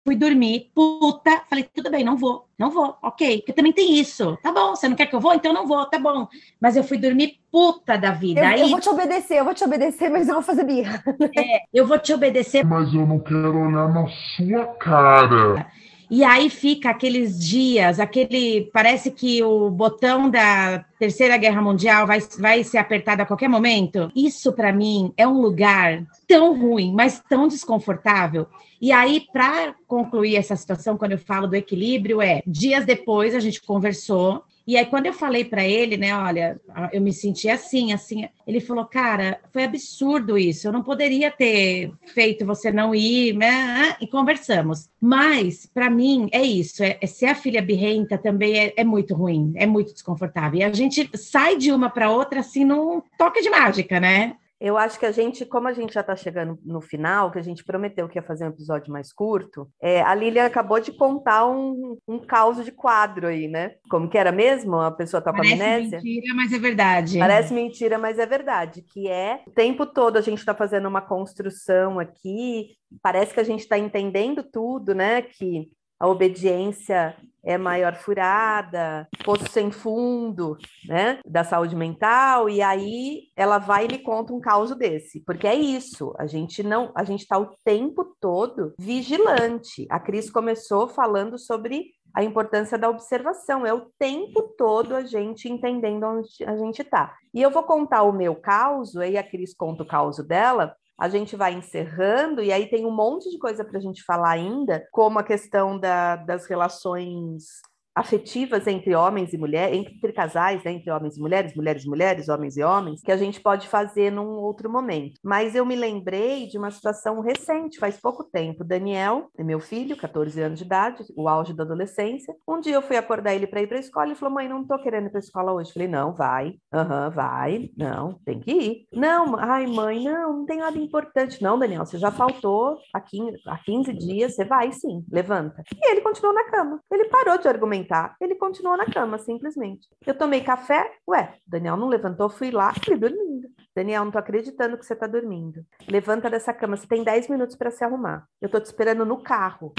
fui 0.04 0.16
dormir, 0.16 0.70
puta, 0.74 1.42
falei, 1.48 1.66
tudo 1.72 1.90
bem, 1.90 2.04
não 2.04 2.16
vou, 2.16 2.46
não 2.58 2.70
vou, 2.70 2.94
ok, 3.00 3.38
porque 3.38 3.52
também 3.52 3.72
tem 3.72 3.98
isso, 3.98 4.36
tá 4.42 4.52
bom, 4.52 4.76
você 4.76 4.86
não 4.86 4.96
quer 4.96 5.06
que 5.06 5.14
eu 5.14 5.20
vou? 5.20 5.32
Então 5.32 5.52
não 5.52 5.66
vou, 5.66 5.86
tá 5.86 5.98
bom. 5.98 6.28
Mas 6.60 6.76
eu 6.76 6.84
fui 6.84 6.98
dormir 6.98 7.38
puta 7.50 7.96
da 7.96 8.10
vida. 8.10 8.40
Eu, 8.40 8.46
Aí, 8.46 8.60
eu 8.60 8.68
vou 8.68 8.80
te 8.80 8.88
obedecer, 8.90 9.38
eu 9.38 9.44
vou 9.44 9.54
te 9.54 9.64
obedecer, 9.64 10.10
mas 10.10 10.28
eu 10.28 10.34
vou 10.34 10.42
fazer 10.42 10.64
birra. 10.64 11.02
É, 11.36 11.62
eu 11.72 11.86
vou 11.86 11.98
te 11.98 12.12
obedecer. 12.12 12.64
Mas 12.66 12.92
eu 12.92 13.06
não 13.06 13.18
quero 13.18 13.56
olhar 13.56 13.88
na 13.88 14.06
sua 14.08 14.66
cara. 14.74 15.66
E 16.14 16.22
aí 16.22 16.48
fica 16.48 16.90
aqueles 16.90 17.44
dias, 17.44 17.98
aquele. 17.98 18.70
Parece 18.72 19.10
que 19.10 19.42
o 19.42 19.68
botão 19.68 20.30
da 20.30 20.84
Terceira 20.96 21.36
Guerra 21.36 21.60
Mundial 21.60 22.06
vai, 22.06 22.20
vai 22.38 22.62
ser 22.62 22.78
apertado 22.78 23.22
a 23.22 23.26
qualquer 23.26 23.48
momento. 23.48 24.12
Isso, 24.14 24.52
para 24.52 24.72
mim, 24.72 25.12
é 25.16 25.26
um 25.26 25.40
lugar 25.40 26.06
tão 26.28 26.56
ruim, 26.56 26.94
mas 26.94 27.20
tão 27.28 27.48
desconfortável. 27.48 28.46
E 28.80 28.92
aí, 28.92 29.26
para 29.32 29.74
concluir 29.88 30.36
essa 30.36 30.54
situação, 30.54 30.96
quando 30.96 31.10
eu 31.12 31.18
falo 31.18 31.48
do 31.48 31.56
equilíbrio, 31.56 32.22
é 32.22 32.44
dias 32.46 32.86
depois 32.86 33.34
a 33.34 33.40
gente 33.40 33.60
conversou 33.60 34.44
E 34.66 34.78
aí, 34.78 34.86
quando 34.86 35.06
eu 35.06 35.12
falei 35.12 35.44
para 35.44 35.62
ele, 35.62 35.98
né, 35.98 36.16
olha, 36.16 36.58
eu 36.90 37.00
me 37.00 37.12
senti 37.12 37.50
assim, 37.50 37.92
assim, 37.92 38.26
ele 38.46 38.60
falou, 38.60 38.86
cara, 38.86 39.38
foi 39.52 39.64
absurdo 39.64 40.38
isso, 40.38 40.66
eu 40.66 40.72
não 40.72 40.82
poderia 40.82 41.30
ter 41.30 41.92
feito 42.14 42.46
você 42.46 42.72
não 42.72 42.94
ir, 42.94 43.34
né? 43.34 43.94
E 44.00 44.06
conversamos. 44.06 44.88
Mas, 44.98 45.66
para 45.66 45.90
mim, 45.90 46.28
é 46.32 46.42
isso, 46.42 46.82
é, 46.82 46.96
é, 46.98 47.06
ser 47.06 47.26
a 47.26 47.34
filha 47.34 47.60
birrenta 47.60 48.16
também 48.16 48.58
é, 48.58 48.72
é, 48.74 48.84
muito 48.84 49.14
ruim, 49.14 49.52
é 49.54 49.66
muito 49.66 49.92
desconfortável. 49.92 50.60
E 50.60 50.64
a 50.64 50.72
gente 50.72 51.10
sai 51.14 51.58
de 51.58 51.70
uma 51.70 51.90
para 51.90 52.10
outra, 52.10 52.40
assim, 52.40 52.64
num 52.64 53.02
toque 53.18 53.42
de 53.42 53.50
mágica, 53.50 54.00
né? 54.00 54.36
Eu 54.64 54.78
acho 54.78 54.98
que 54.98 55.04
a 55.04 55.12
gente, 55.12 55.44
como 55.44 55.68
a 55.68 55.74
gente 55.74 55.92
já 55.92 56.00
está 56.00 56.16
chegando 56.16 56.58
no 56.64 56.80
final, 56.80 57.30
que 57.30 57.38
a 57.38 57.42
gente 57.42 57.62
prometeu 57.62 58.08
que 58.08 58.18
ia 58.18 58.22
fazer 58.22 58.46
um 58.46 58.48
episódio 58.48 58.90
mais 58.90 59.12
curto, 59.12 59.68
é, 59.78 60.00
a 60.00 60.14
Lilian 60.14 60.46
acabou 60.46 60.80
de 60.80 60.90
contar 60.90 61.46
um, 61.46 61.98
um 62.08 62.18
caos 62.18 62.64
de 62.64 62.72
quadro 62.72 63.26
aí, 63.26 63.46
né? 63.46 63.72
Como 63.90 64.08
que 64.08 64.16
era 64.16 64.32
mesmo? 64.32 64.76
A 64.76 64.90
pessoa 64.90 65.20
toca 65.20 65.36
Parece 65.36 65.52
amnésia? 65.52 66.00
mentira, 66.02 66.34
mas 66.34 66.52
é 66.54 66.58
verdade. 66.58 67.18
Parece 67.18 67.52
mentira, 67.52 67.98
mas 67.98 68.18
é 68.18 68.24
verdade. 68.24 68.80
Que 68.80 69.06
é 69.06 69.42
o 69.46 69.50
tempo 69.50 69.84
todo 69.84 70.16
a 70.16 70.22
gente 70.22 70.38
está 70.38 70.54
fazendo 70.54 70.88
uma 70.88 71.02
construção 71.02 71.98
aqui, 71.98 72.68
parece 73.02 73.34
que 73.34 73.40
a 73.40 73.44
gente 73.44 73.60
está 73.60 73.78
entendendo 73.78 74.42
tudo, 74.42 74.94
né? 74.94 75.20
Que 75.20 75.68
a 76.00 76.08
obediência 76.08 77.14
é 77.44 77.58
maior 77.58 77.94
furada, 77.94 79.08
poço 79.24 79.46
sem 79.50 79.70
fundo, 79.70 80.56
né, 80.86 81.18
da 81.26 81.44
saúde 81.44 81.76
mental, 81.76 82.48
e 82.48 82.62
aí 82.62 83.28
ela 83.36 83.58
vai 83.58 83.84
e 83.84 83.88
me 83.88 83.98
conta 83.98 84.32
um 84.32 84.40
caso 84.40 84.74
desse, 84.74 85.20
porque 85.20 85.46
é 85.46 85.54
isso, 85.54 86.14
a 86.18 86.26
gente 86.26 86.62
não, 86.62 86.90
a 86.94 87.04
gente 87.04 87.20
está 87.20 87.38
o 87.38 87.54
tempo 87.64 88.14
todo 88.20 88.74
vigilante. 88.78 89.86
A 89.90 90.00
Cris 90.00 90.30
começou 90.30 90.88
falando 90.88 91.38
sobre 91.38 91.86
a 92.14 92.22
importância 92.22 92.78
da 92.78 92.88
observação, 92.88 93.66
é 93.66 93.74
o 93.74 93.90
tempo 93.98 94.54
todo 94.56 94.94
a 94.94 95.02
gente 95.02 95.48
entendendo 95.48 96.04
onde 96.04 96.28
a 96.46 96.56
gente 96.56 96.80
está. 96.80 97.14
E 97.34 97.42
eu 97.42 97.50
vou 97.50 97.64
contar 97.64 98.04
o 98.04 98.12
meu 98.12 98.36
caso, 98.36 99.00
aí 99.00 99.18
a 99.18 99.22
Cris 99.22 99.52
conta 99.52 99.82
o 99.82 99.86
caso 99.86 100.22
dela, 100.22 100.76
a 100.98 101.08
gente 101.08 101.36
vai 101.36 101.54
encerrando, 101.54 102.42
e 102.42 102.52
aí 102.52 102.68
tem 102.68 102.86
um 102.86 102.94
monte 102.94 103.30
de 103.30 103.38
coisa 103.38 103.64
para 103.64 103.78
a 103.78 103.80
gente 103.80 104.02
falar 104.04 104.30
ainda, 104.30 104.86
como 104.92 105.18
a 105.18 105.24
questão 105.24 105.78
da, 105.78 106.16
das 106.16 106.46
relações 106.46 107.60
afetivas 107.94 108.66
entre 108.66 108.94
homens 108.94 109.32
e 109.32 109.38
mulheres, 109.38 109.78
entre 109.78 110.12
casais, 110.12 110.62
né, 110.64 110.72
entre 110.72 110.90
homens 110.90 111.16
e 111.16 111.20
mulheres, 111.20 111.54
mulheres 111.54 111.84
e 111.84 111.88
mulheres, 111.88 112.28
homens 112.28 112.56
e 112.56 112.62
homens, 112.62 113.00
que 113.02 113.12
a 113.12 113.16
gente 113.16 113.40
pode 113.40 113.68
fazer 113.68 114.10
num 114.10 114.36
outro 114.38 114.70
momento. 114.70 115.18
Mas 115.22 115.54
eu 115.54 115.64
me 115.64 115.76
lembrei 115.76 116.46
de 116.48 116.58
uma 116.58 116.70
situação 116.70 117.20
recente, 117.20 117.78
faz 117.78 117.98
pouco 118.00 118.24
tempo. 118.24 118.64
Daniel, 118.64 119.28
meu 119.38 119.60
filho, 119.60 119.96
14 119.96 120.40
anos 120.40 120.58
de 120.58 120.64
idade, 120.64 121.04
o 121.16 121.28
auge 121.28 121.54
da 121.54 121.62
adolescência. 121.62 122.34
Um 122.48 122.60
dia 122.60 122.74
eu 122.74 122.82
fui 122.82 122.96
acordar 122.96 123.34
ele 123.34 123.46
para 123.46 123.62
ir 123.62 123.66
para 123.66 123.76
a 123.76 123.80
escola 123.80 124.12
e 124.12 124.14
falou: 124.16 124.34
"Mãe, 124.34 124.48
não 124.48 124.66
tô 124.66 124.78
querendo 124.82 125.06
ir 125.06 125.10
para 125.10 125.18
a 125.18 125.20
escola 125.20 125.52
hoje". 125.52 125.72
falei: 125.72 125.88
"Não, 125.88 126.14
vai. 126.14 126.54
Aham, 126.72 127.04
uhum, 127.06 127.10
vai. 127.10 127.70
Não, 127.76 128.18
tem 128.24 128.40
que 128.40 128.50
ir". 128.52 128.86
"Não, 128.92 129.36
ai, 129.38 129.66
mãe, 129.66 130.02
não, 130.02 130.38
não 130.38 130.46
tem 130.46 130.58
nada 130.58 130.78
importante 130.78 131.42
não, 131.42 131.58
Daniel, 131.58 131.84
você 131.86 131.98
já 131.98 132.10
faltou 132.10 132.76
há 132.92 133.00
15, 133.00 133.38
há 133.46 133.58
15 133.58 133.92
dias, 133.92 134.34
você 134.34 134.44
vai 134.44 134.72
sim, 134.72 135.04
levanta". 135.10 135.62
E 135.82 135.90
ele 135.90 136.00
continuou 136.00 136.34
na 136.34 136.44
cama. 136.50 136.80
Ele 136.92 137.04
parou 137.08 137.38
de 137.38 137.48
argumentar 137.48 137.83
ele 138.20 138.34
continuou 138.34 138.76
na 138.76 138.86
cama, 138.86 139.18
simplesmente. 139.18 139.88
Eu 140.06 140.16
tomei 140.16 140.40
café, 140.40 140.92
ué, 141.08 141.34
Daniel 141.46 141.76
não 141.76 141.88
levantou, 141.88 142.28
fui 142.28 142.50
lá, 142.50 142.72
ele 142.86 142.96
dormindo. 142.96 143.48
Daniel, 143.74 144.04
não 144.04 144.12
tô 144.12 144.18
acreditando 144.18 144.78
que 144.78 144.86
você 144.86 144.94
tá 144.94 145.06
dormindo. 145.06 145.64
Levanta 145.88 146.30
dessa 146.30 146.54
cama, 146.54 146.76
você 146.76 146.86
tem 146.86 147.02
10 147.02 147.28
minutos 147.28 147.56
para 147.56 147.70
se 147.70 147.84
arrumar. 147.84 148.26
Eu 148.40 148.48
tô 148.48 148.60
te 148.60 148.66
esperando 148.66 149.04
no 149.04 149.22
carro. 149.22 149.74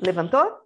Levantou? 0.00 0.58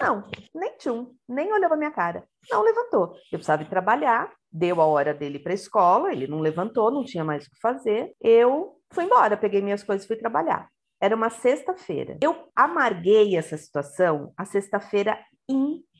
Não, 0.00 0.24
nem 0.54 0.76
tchum, 0.76 1.14
nem 1.28 1.52
olhou 1.52 1.68
pra 1.68 1.76
minha 1.76 1.90
cara. 1.90 2.24
Não 2.50 2.62
levantou. 2.62 3.14
Eu 3.30 3.38
precisava 3.38 3.62
ir 3.62 3.68
trabalhar, 3.68 4.32
deu 4.52 4.80
a 4.80 4.86
hora 4.86 5.14
dele 5.14 5.38
para 5.38 5.54
escola, 5.54 6.12
ele 6.12 6.26
não 6.26 6.40
levantou, 6.40 6.90
não 6.90 7.04
tinha 7.04 7.24
mais 7.24 7.46
o 7.46 7.50
que 7.50 7.60
fazer. 7.60 8.12
Eu 8.20 8.76
fui 8.92 9.04
embora, 9.04 9.36
peguei 9.36 9.62
minhas 9.62 9.82
coisas 9.82 10.04
e 10.04 10.08
fui 10.08 10.16
trabalhar. 10.16 10.68
Era 11.00 11.14
uma 11.14 11.30
sexta-feira. 11.30 12.18
Eu 12.22 12.48
amarguei 12.54 13.36
essa 13.36 13.56
situação 13.56 14.32
a 14.36 14.44
sexta-feira 14.44 15.18
inteira. 15.48 15.93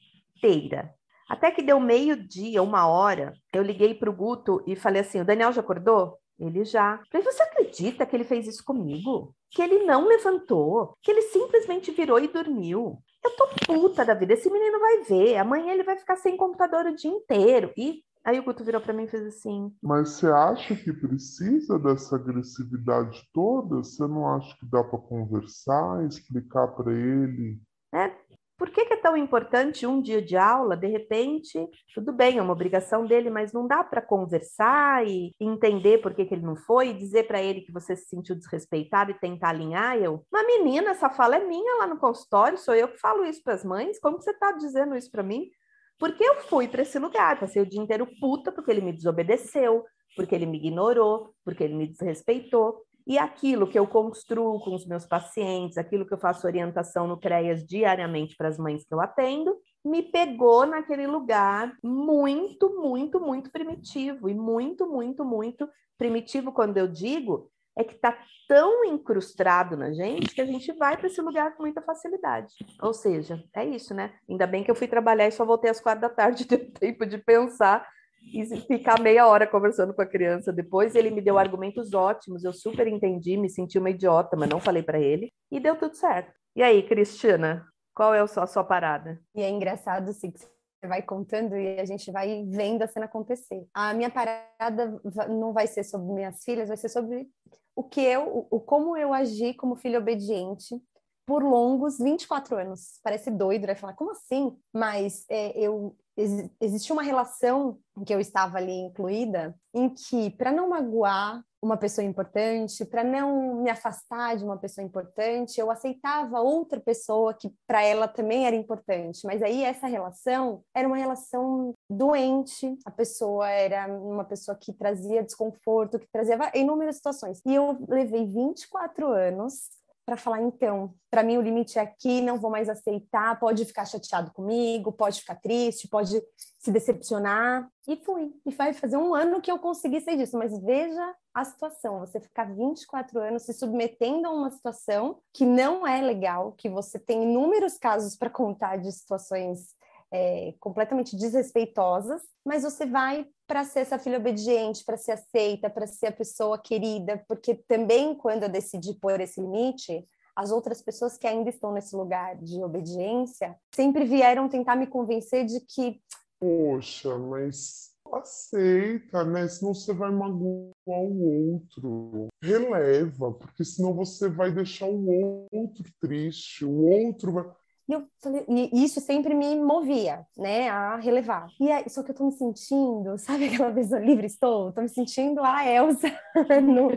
Até 1.28 1.50
que 1.50 1.62
deu 1.62 1.80
meio-dia, 1.80 2.62
uma 2.62 2.86
hora, 2.86 3.32
eu 3.52 3.62
liguei 3.62 3.94
para 3.94 4.10
o 4.10 4.14
Guto 4.14 4.62
e 4.66 4.76
falei 4.76 5.00
assim: 5.00 5.20
o 5.20 5.24
Daniel 5.24 5.52
já 5.52 5.60
acordou? 5.60 6.18
Ele 6.38 6.64
já. 6.64 7.00
Falei, 7.10 7.24
você 7.24 7.42
acredita 7.42 8.04
que 8.04 8.16
ele 8.16 8.24
fez 8.24 8.46
isso 8.46 8.64
comigo? 8.64 9.34
Que 9.50 9.62
ele 9.62 9.84
não 9.84 10.06
levantou? 10.06 10.96
Que 11.00 11.10
ele 11.10 11.22
simplesmente 11.22 11.92
virou 11.92 12.18
e 12.18 12.28
dormiu? 12.28 12.98
Eu 13.24 13.30
tô 13.36 13.48
puta 13.66 14.04
da 14.04 14.14
vida, 14.14 14.34
esse 14.34 14.50
menino 14.50 14.78
vai 14.80 15.02
ver. 15.04 15.36
Amanhã 15.36 15.72
ele 15.72 15.84
vai 15.84 15.96
ficar 15.96 16.16
sem 16.16 16.36
computador 16.36 16.86
o 16.86 16.96
dia 16.96 17.10
inteiro. 17.10 17.72
E 17.76 18.02
aí 18.24 18.38
o 18.38 18.42
Guto 18.42 18.64
virou 18.64 18.80
para 18.80 18.92
mim 18.92 19.04
e 19.04 19.08
fez 19.08 19.24
assim: 19.26 19.72
Mas 19.82 20.10
você 20.10 20.26
acha 20.26 20.74
que 20.74 20.92
precisa 20.92 21.78
dessa 21.78 22.16
agressividade 22.16 23.22
toda? 23.32 23.76
Você 23.76 24.02
não 24.06 24.28
acha 24.28 24.56
que 24.58 24.66
dá 24.66 24.82
para 24.82 24.98
conversar, 24.98 26.04
explicar 26.04 26.68
para 26.68 26.92
ele? 26.92 27.60
É, 27.94 28.12
por 28.58 28.70
que, 28.70 28.84
que, 28.84 28.92
é 28.92 28.93
tão 29.04 29.18
importante 29.18 29.86
um 29.86 30.00
dia 30.00 30.22
de 30.22 30.34
aula? 30.34 30.74
De 30.74 30.86
repente, 30.86 31.68
tudo 31.94 32.10
bem, 32.10 32.38
é 32.38 32.42
uma 32.42 32.54
obrigação 32.54 33.04
dele, 33.04 33.28
mas 33.28 33.52
não 33.52 33.66
dá 33.66 33.84
para 33.84 34.00
conversar 34.00 35.06
e 35.06 35.30
entender 35.38 35.98
por 35.98 36.14
que, 36.14 36.24
que 36.24 36.32
ele 36.32 36.46
não 36.46 36.56
foi, 36.56 36.88
e 36.88 36.94
dizer 36.94 37.24
para 37.24 37.42
ele 37.42 37.60
que 37.60 37.70
você 37.70 37.94
se 37.94 38.06
sentiu 38.06 38.34
desrespeitado 38.34 39.10
e 39.10 39.20
tentar 39.20 39.50
alinhar. 39.50 39.98
Eu, 39.98 40.24
uma 40.32 40.42
menina, 40.42 40.92
essa 40.92 41.10
fala 41.10 41.36
é 41.36 41.46
minha 41.46 41.80
lá 41.80 41.86
no 41.86 41.98
consultório, 41.98 42.56
sou 42.56 42.74
eu 42.74 42.88
que 42.88 42.96
falo 42.96 43.26
isso 43.26 43.42
para 43.42 43.52
as 43.52 43.62
mães. 43.62 44.00
Como 44.00 44.18
você 44.18 44.30
está 44.30 44.52
dizendo 44.52 44.96
isso 44.96 45.10
para 45.10 45.22
mim? 45.22 45.50
Porque 45.98 46.24
eu 46.24 46.36
fui 46.36 46.66
para 46.66 46.80
esse 46.80 46.98
lugar, 46.98 47.38
passei 47.38 47.60
o 47.60 47.68
dia 47.68 47.82
inteiro 47.82 48.08
puta 48.18 48.50
porque 48.50 48.70
ele 48.70 48.80
me 48.80 48.92
desobedeceu, 48.94 49.84
porque 50.16 50.34
ele 50.34 50.46
me 50.46 50.56
ignorou, 50.56 51.34
porque 51.44 51.62
ele 51.62 51.74
me 51.74 51.86
desrespeitou. 51.86 52.80
E 53.06 53.18
aquilo 53.18 53.66
que 53.66 53.78
eu 53.78 53.86
construo 53.86 54.58
com 54.60 54.74
os 54.74 54.86
meus 54.86 55.04
pacientes, 55.04 55.76
aquilo 55.76 56.06
que 56.06 56.14
eu 56.14 56.18
faço 56.18 56.46
orientação 56.46 57.06
no 57.06 57.18
CREAS 57.18 57.64
diariamente 57.64 58.34
para 58.34 58.48
as 58.48 58.58
mães 58.58 58.84
que 58.84 58.94
eu 58.94 59.00
atendo, 59.00 59.54
me 59.84 60.02
pegou 60.02 60.64
naquele 60.64 61.06
lugar 61.06 61.76
muito, 61.82 62.80
muito, 62.80 63.20
muito 63.20 63.50
primitivo. 63.50 64.28
E 64.28 64.34
muito, 64.34 64.86
muito, 64.86 65.24
muito 65.24 65.68
primitivo, 65.98 66.50
quando 66.50 66.78
eu 66.78 66.88
digo, 66.88 67.50
é 67.76 67.84
que 67.84 67.94
está 67.94 68.16
tão 68.48 68.84
incrustado 68.84 69.76
na 69.76 69.92
gente 69.92 70.34
que 70.34 70.40
a 70.40 70.46
gente 70.46 70.72
vai 70.72 70.96
para 70.96 71.06
esse 71.06 71.20
lugar 71.20 71.54
com 71.56 71.62
muita 71.62 71.82
facilidade. 71.82 72.54
Ou 72.80 72.94
seja, 72.94 73.42
é 73.54 73.64
isso, 73.64 73.92
né? 73.92 74.14
Ainda 74.28 74.46
bem 74.46 74.62
que 74.62 74.70
eu 74.70 74.74
fui 74.74 74.86
trabalhar 74.86 75.26
e 75.26 75.32
só 75.32 75.44
voltei 75.44 75.70
às 75.70 75.80
quatro 75.80 76.02
da 76.02 76.08
tarde, 76.08 76.46
ter 76.48 76.70
tempo 76.70 77.04
de 77.04 77.18
pensar 77.18 77.86
e 78.32 78.44
ficar 78.60 79.00
meia 79.00 79.26
hora 79.26 79.46
conversando 79.46 79.94
com 79.94 80.02
a 80.02 80.06
criança. 80.06 80.52
Depois 80.52 80.94
ele 80.94 81.10
me 81.10 81.20
deu 81.20 81.38
argumentos 81.38 81.92
ótimos, 81.92 82.44
eu 82.44 82.52
super 82.52 82.86
entendi, 82.86 83.36
me 83.36 83.50
senti 83.50 83.78
uma 83.78 83.90
idiota, 83.90 84.36
mas 84.36 84.48
não 84.48 84.60
falei 84.60 84.82
para 84.82 84.98
ele 84.98 85.32
e 85.50 85.60
deu 85.60 85.76
tudo 85.76 85.94
certo. 85.94 86.32
E 86.56 86.62
aí, 86.62 86.82
Cristina, 86.86 87.66
qual 87.94 88.14
é 88.14 88.20
a 88.20 88.26
sua, 88.26 88.44
a 88.44 88.46
sua 88.46 88.64
parada? 88.64 89.20
E 89.34 89.42
é 89.42 89.50
engraçado, 89.50 90.10
assim, 90.10 90.30
que 90.30 90.38
você 90.38 90.88
vai 90.88 91.02
contando 91.02 91.56
e 91.56 91.78
a 91.80 91.84
gente 91.84 92.10
vai 92.10 92.44
vendo 92.48 92.82
a 92.82 92.88
cena 92.88 93.06
acontecer. 93.06 93.66
A 93.72 93.94
minha 93.94 94.10
parada 94.10 95.00
não 95.28 95.52
vai 95.52 95.66
ser 95.66 95.84
sobre 95.84 96.12
minhas 96.12 96.42
filhas, 96.44 96.68
vai 96.68 96.76
ser 96.76 96.88
sobre 96.88 97.28
o 97.76 97.82
que 97.82 98.00
eu, 98.00 98.46
o, 98.50 98.60
como 98.60 98.96
eu 98.96 99.12
agi 99.12 99.54
como 99.54 99.76
filha 99.76 99.98
obediente 99.98 100.80
por 101.26 101.42
longos 101.42 101.98
24 101.98 102.56
anos. 102.56 103.00
Parece 103.02 103.30
doido, 103.30 103.66
vai 103.66 103.74
falar, 103.74 103.94
como 103.94 104.10
assim? 104.10 104.56
Mas 104.72 105.24
é, 105.30 105.58
eu 105.58 105.96
ex 106.16 106.50
existia 106.60 106.92
uma 106.92 107.02
relação 107.02 107.78
em 107.96 108.04
que 108.04 108.14
eu 108.14 108.20
estava 108.20 108.58
ali 108.58 108.72
incluída, 108.72 109.54
em 109.72 109.88
que, 109.88 110.30
para 110.30 110.52
não 110.52 110.68
magoar 110.68 111.42
uma 111.64 111.76
pessoa 111.76 112.04
importante, 112.04 112.84
para 112.84 113.02
não 113.02 113.62
me 113.62 113.70
afastar 113.70 114.36
de 114.36 114.44
uma 114.44 114.58
pessoa 114.58 114.84
importante, 114.84 115.58
eu 115.58 115.70
aceitava 115.70 116.40
outra 116.40 116.78
pessoa 116.78 117.32
que 117.32 117.50
para 117.66 117.82
ela 117.82 118.06
também 118.06 118.46
era 118.46 118.54
importante. 118.54 119.20
Mas 119.24 119.42
aí 119.42 119.64
essa 119.64 119.86
relação 119.86 120.62
era 120.74 120.86
uma 120.86 120.96
relação 120.96 121.72
doente, 121.88 122.76
a 122.84 122.90
pessoa 122.90 123.48
era 123.48 123.86
uma 123.86 124.24
pessoa 124.24 124.56
que 124.56 124.72
trazia 124.72 125.22
desconforto, 125.22 125.98
que 125.98 126.08
trazia 126.12 126.38
inúmeras 126.54 126.96
situações. 126.96 127.40
E 127.46 127.54
eu 127.54 127.78
levei 127.88 128.26
24 128.26 129.08
anos 129.08 129.70
para 130.04 130.16
falar, 130.16 130.42
então, 130.42 130.94
para 131.10 131.22
mim 131.22 131.38
o 131.38 131.40
limite 131.40 131.78
é 131.78 131.82
aqui, 131.82 132.20
não 132.20 132.38
vou 132.38 132.50
mais 132.50 132.68
aceitar, 132.68 133.38
pode 133.38 133.64
ficar 133.64 133.86
chateado 133.86 134.32
comigo, 134.32 134.92
pode 134.92 135.20
ficar 135.20 135.36
triste, 135.36 135.88
pode 135.88 136.22
se 136.36 136.70
decepcionar. 136.70 137.68
E 137.88 137.96
fui. 137.96 138.32
E 138.44 138.50
vai 138.50 138.72
fazer 138.72 138.96
um 138.96 139.14
ano 139.14 139.40
que 139.40 139.50
eu 139.50 139.58
consegui 139.58 140.00
sair 140.00 140.16
disso. 140.16 140.36
Mas 140.36 140.58
veja 140.60 141.14
a 141.32 141.44
situação, 141.44 142.00
você 142.00 142.20
ficar 142.20 142.44
24 142.54 143.18
anos 143.18 143.42
se 143.42 143.52
submetendo 143.52 144.26
a 144.26 144.30
uma 144.30 144.50
situação 144.50 145.18
que 145.32 145.44
não 145.44 145.86
é 145.86 146.00
legal, 146.00 146.52
que 146.52 146.68
você 146.68 146.98
tem 146.98 147.24
inúmeros 147.24 147.78
casos 147.78 148.16
para 148.16 148.30
contar 148.30 148.76
de 148.76 148.92
situações 148.92 149.74
é, 150.12 150.54
completamente 150.60 151.16
desrespeitosas, 151.16 152.22
mas 152.44 152.62
você 152.62 152.86
vai 152.86 153.26
para 153.46 153.64
ser 153.64 153.80
essa 153.80 153.98
filha 153.98 154.18
obediente, 154.18 154.84
para 154.84 154.96
ser 154.96 155.12
aceita, 155.12 155.68
para 155.68 155.86
ser 155.86 156.06
a 156.06 156.12
pessoa 156.12 156.58
querida, 156.58 157.22
porque 157.28 157.54
também 157.54 158.14
quando 158.14 158.44
eu 158.44 158.48
decidi 158.48 158.94
pôr 158.94 159.20
esse 159.20 159.40
limite, 159.40 160.06
as 160.36 160.50
outras 160.50 160.82
pessoas 160.82 161.16
que 161.16 161.26
ainda 161.26 161.50
estão 161.50 161.72
nesse 161.72 161.94
lugar 161.94 162.36
de 162.36 162.62
obediência 162.62 163.56
sempre 163.74 164.04
vieram 164.04 164.48
tentar 164.48 164.76
me 164.76 164.86
convencer 164.86 165.44
de 165.44 165.60
que 165.60 166.00
Poxa, 166.40 167.16
mas 167.16 167.94
aceita, 168.12 169.24
né? 169.24 169.48
Senão 169.48 169.74
você 169.74 169.92
vai 169.92 170.10
magoar 170.10 170.74
o 170.86 171.54
outro. 171.54 172.28
Releva, 172.42 173.32
porque 173.32 173.64
senão 173.64 173.94
você 173.94 174.28
vai 174.28 174.52
deixar 174.52 174.86
o 174.86 175.46
outro 175.50 175.84
triste, 176.00 176.64
o 176.64 176.82
outro 176.82 177.32
vai. 177.32 177.44
E, 177.88 177.92
eu 177.92 178.04
falei, 178.22 178.44
e 178.48 178.84
isso 178.84 179.00
sempre 179.00 179.34
me 179.34 179.54
movia, 179.56 180.26
né, 180.36 180.70
a 180.70 180.96
relevar. 180.96 181.48
E 181.60 181.70
aí, 181.70 181.84
só 181.88 182.02
que 182.02 182.10
eu 182.10 182.14
tô 182.14 182.24
me 182.24 182.32
sentindo, 182.32 183.18
sabe 183.18 183.46
aquela 183.46 183.72
pessoa 183.72 184.00
livre 184.00 184.26
estou? 184.26 184.72
Tô 184.72 184.80
me 184.80 184.88
sentindo 184.88 185.42
a 185.42 185.66
Elsa. 185.66 186.08
no... 186.62 186.90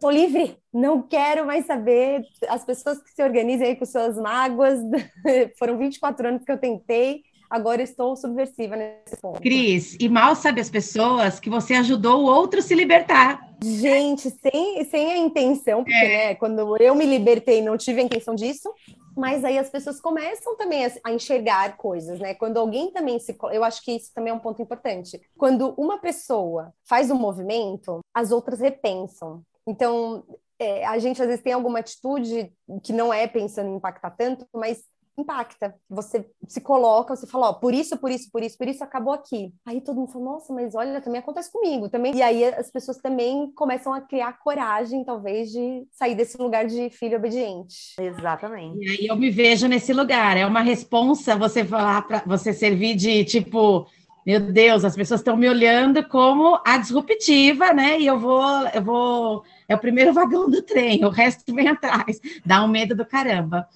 tô 0.00 0.10
livre, 0.10 0.56
não 0.72 1.02
quero 1.02 1.46
mais 1.46 1.66
saber. 1.66 2.24
As 2.48 2.64
pessoas 2.64 3.00
que 3.00 3.10
se 3.10 3.22
organizem 3.22 3.68
aí 3.68 3.76
com 3.76 3.86
suas 3.86 4.16
mágoas, 4.16 4.80
foram 5.58 5.78
24 5.78 6.28
anos 6.28 6.44
que 6.44 6.50
eu 6.50 6.58
tentei, 6.58 7.22
agora 7.52 7.82
estou 7.82 8.16
subversiva 8.16 8.74
nesse 8.76 9.16
ponto. 9.20 9.40
Cris, 9.40 9.94
e 10.00 10.08
mal 10.08 10.34
sabe 10.34 10.60
as 10.60 10.70
pessoas 10.70 11.38
que 11.38 11.50
você 11.50 11.74
ajudou 11.74 12.22
o 12.22 12.24
outro 12.24 12.60
a 12.60 12.62
se 12.62 12.74
libertar. 12.74 13.46
Gente, 13.62 14.30
sem, 14.30 14.82
sem 14.84 15.12
a 15.12 15.18
intenção, 15.18 15.84
porque, 15.84 15.94
é. 15.94 16.08
né, 16.28 16.34
quando 16.34 16.76
eu 16.78 16.94
me 16.94 17.04
libertei, 17.04 17.60
não 17.60 17.76
tive 17.76 18.00
a 18.00 18.04
intenção 18.04 18.34
disso, 18.34 18.72
mas 19.14 19.44
aí 19.44 19.58
as 19.58 19.68
pessoas 19.68 20.00
começam 20.00 20.56
também 20.56 20.86
a, 20.86 20.90
a, 21.04 21.12
enxergar 21.12 21.76
coisas, 21.76 22.18
né? 22.18 22.34
Quando 22.34 22.56
alguém 22.56 22.90
também 22.90 23.18
se. 23.18 23.36
Eu 23.52 23.62
acho 23.62 23.84
que 23.84 23.92
isso 23.92 24.10
também 24.14 24.32
é 24.32 24.34
um 24.34 24.40
ponto 24.40 24.60
importante. 24.62 25.20
Quando 25.36 25.74
uma 25.76 25.98
pessoa 25.98 26.72
faz 26.88 27.10
um 27.10 27.16
movimento, 27.16 28.00
as 28.14 28.32
outras 28.32 28.60
repensam. 28.60 29.42
Então, 29.66 30.24
é, 30.58 30.84
a 30.86 30.98
gente 30.98 31.20
às 31.20 31.28
vezes 31.28 31.42
tem 31.42 31.52
alguma 31.52 31.80
atitude 31.80 32.52
que 32.82 32.92
não 32.92 33.12
é 33.12 33.26
pensando 33.26 33.68
em 33.68 33.76
impactar 33.76 34.10
tanto, 34.10 34.46
mas 34.54 34.82
impacta. 35.18 35.74
Você 35.88 36.26
se 36.46 36.60
coloca, 36.60 37.14
você 37.14 37.26
fala, 37.26 37.50
ó, 37.50 37.52
por 37.52 37.74
isso, 37.74 37.96
por 37.96 38.10
isso, 38.10 38.30
por 38.30 38.42
isso, 38.42 38.56
por 38.56 38.68
isso, 38.68 38.82
acabou 38.82 39.12
aqui. 39.12 39.52
Aí 39.66 39.80
todo 39.80 39.96
mundo 39.96 40.12
fala, 40.12 40.24
nossa, 40.24 40.52
mas 40.52 40.74
olha, 40.74 41.00
também 41.00 41.20
acontece 41.20 41.50
comigo. 41.52 41.88
também 41.88 42.14
E 42.14 42.22
aí 42.22 42.44
as 42.44 42.70
pessoas 42.70 42.98
também 42.98 43.50
começam 43.54 43.92
a 43.92 44.00
criar 44.00 44.38
coragem, 44.38 45.04
talvez, 45.04 45.50
de 45.50 45.86
sair 45.92 46.14
desse 46.14 46.36
lugar 46.38 46.66
de 46.66 46.90
filho 46.90 47.18
obediente. 47.18 47.94
Exatamente. 47.98 48.84
E 48.84 48.90
aí 48.90 49.06
eu 49.06 49.16
me 49.16 49.30
vejo 49.30 49.66
nesse 49.66 49.92
lugar. 49.92 50.36
É 50.36 50.46
uma 50.46 50.62
responsa 50.62 51.36
você 51.36 51.64
falar 51.64 52.02
para 52.06 52.22
você 52.26 52.52
servir 52.52 52.94
de 52.94 53.24
tipo. 53.24 53.86
Meu 54.24 54.38
Deus, 54.38 54.84
as 54.84 54.94
pessoas 54.94 55.18
estão 55.18 55.36
me 55.36 55.48
olhando 55.48 56.08
como 56.08 56.56
a 56.64 56.78
disruptiva, 56.78 57.72
né? 57.72 57.98
E 57.98 58.06
eu 58.06 58.20
vou, 58.20 58.68
eu 58.72 58.80
vou, 58.80 59.42
é 59.68 59.74
o 59.74 59.78
primeiro 59.78 60.12
vagão 60.12 60.48
do 60.48 60.62
trem, 60.62 61.04
o 61.04 61.08
resto 61.08 61.52
vem 61.52 61.66
atrás. 61.66 62.20
Dá 62.46 62.62
um 62.62 62.68
medo 62.68 62.94
do 62.94 63.04
caramba. 63.04 63.66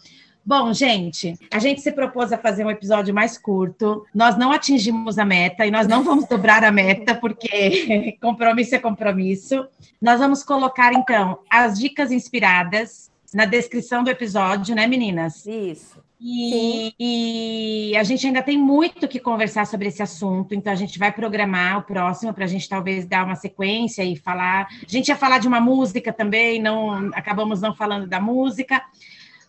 Bom, 0.47 0.73
gente, 0.73 1.37
a 1.53 1.59
gente 1.59 1.81
se 1.81 1.91
propôs 1.91 2.33
a 2.33 2.39
fazer 2.39 2.65
um 2.65 2.71
episódio 2.71 3.13
mais 3.13 3.37
curto. 3.37 4.07
Nós 4.15 4.39
não 4.39 4.53
atingimos 4.53 5.19
a 5.19 5.25
meta 5.25 5.67
e 5.67 5.73
nós 5.73 5.89
não 5.89 6.05
vamos 6.05 6.25
dobrar 6.31 6.63
a 6.63 6.71
meta, 6.71 7.17
porque 7.17 8.17
compromisso 8.23 8.77
é 8.77 8.79
compromisso. 8.79 9.67
Nós 10.01 10.21
vamos 10.21 10.45
colocar, 10.45 10.93
então, 10.93 11.41
as 11.51 11.77
dicas 11.77 12.13
inspiradas 12.13 13.11
na 13.35 13.45
descrição 13.45 14.05
do 14.05 14.11
episódio, 14.11 14.73
né, 14.77 14.87
meninas? 14.87 15.45
Isso. 15.45 16.01
E, 16.21 16.95
e, 16.99 17.97
a 17.97 18.05
gente 18.05 18.25
ainda 18.25 18.41
tem 18.41 18.57
muito 18.57 19.09
que 19.09 19.19
conversar 19.19 19.67
sobre 19.67 19.89
esse 19.89 20.01
assunto, 20.01 20.55
então 20.55 20.73
a 20.73 20.77
gente 20.77 20.99
vai 20.99 21.13
programar 21.13 21.79
o 21.79 21.83
próximo 21.83 22.33
para 22.33 22.45
a 22.45 22.49
gente 22.49 22.69
talvez 22.69 23.05
dar 23.05 23.27
uma 23.27 23.35
sequência 23.35 24.03
e 24.05 24.17
falar. 24.17 24.67
A 24.67 24.91
gente 24.91 25.09
ia 25.09 25.17
falar 25.17 25.39
de 25.39 25.49
uma 25.49 25.61
música 25.61 26.13
também, 26.13 26.63
não 26.63 27.11
acabamos 27.13 27.61
não 27.61 27.75
falando 27.75 28.07
da 28.07 28.21
música 28.21 28.81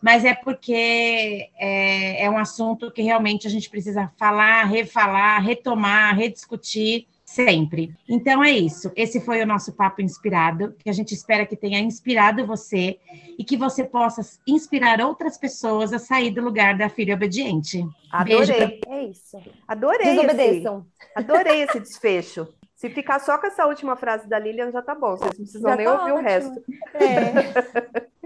mas 0.02 0.24
é 0.26 0.34
porque 0.34 1.50
é, 1.58 2.24
é 2.26 2.30
um 2.30 2.38
assunto 2.38 2.92
que 2.92 3.02
realmente 3.02 3.48
a 3.48 3.50
gente 3.50 3.70
precisa 3.70 4.12
falar, 4.18 4.64
refalar, 4.66 5.44
retomar, 5.44 6.16
rediscutir 6.16 7.08
sempre. 7.28 7.94
Então 8.08 8.44
é 8.44 8.52
isso. 8.52 8.92
Esse 8.96 9.20
foi 9.20 9.42
o 9.42 9.46
nosso 9.46 9.74
papo 9.74 10.02
inspirado, 10.02 10.74
que 10.80 10.90
a 10.90 10.94
gente 10.94 11.14
espera 11.14 11.46
que 11.46 11.58
tenha 11.58 11.80
inspirado 11.80 12.48
você 12.48 12.98
e 13.38 13.44
que 13.44 13.58
você 13.58 13.84
possa 13.84 14.22
inspirar 14.48 15.02
outras 15.02 15.38
pessoas 15.38 15.92
a 15.92 16.00
sair 16.00 16.32
do 16.32 16.42
lugar 16.42 16.78
da 16.78 16.88
filha 16.88 17.14
obediente. 17.14 17.86
Adorei. 18.12 18.80
Pra... 18.80 18.96
É 18.96 19.04
isso. 19.04 19.38
Adorei. 19.68 20.16
Desobedeçam. 20.16 20.86
Esse, 21.00 21.12
adorei 21.16 21.62
esse 21.64 21.80
desfecho. 21.80 22.48
Se 22.76 22.90
ficar 22.90 23.20
só 23.20 23.38
com 23.38 23.48
essa 23.48 23.66
última 23.66 23.96
frase 23.96 24.30
da 24.30 24.40
Lilian, 24.40 24.72
já 24.72 24.82
tá 24.82 24.96
bom. 24.96 25.18
Vocês 25.18 25.32
não 25.32 25.46
precisam 25.46 25.72
já 25.72 25.76
nem 25.76 25.86
tá 25.86 25.94
ouvir 25.94 26.12
ótimo. 26.12 26.20
o 26.20 26.24
resto. 26.24 26.64
É. 26.94 28.08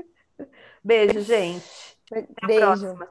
Beijo, 0.83 1.21
gente. 1.21 1.65
Até 2.11 2.27
Beijo. 2.47 2.63
a 2.63 2.67
próxima. 2.67 3.07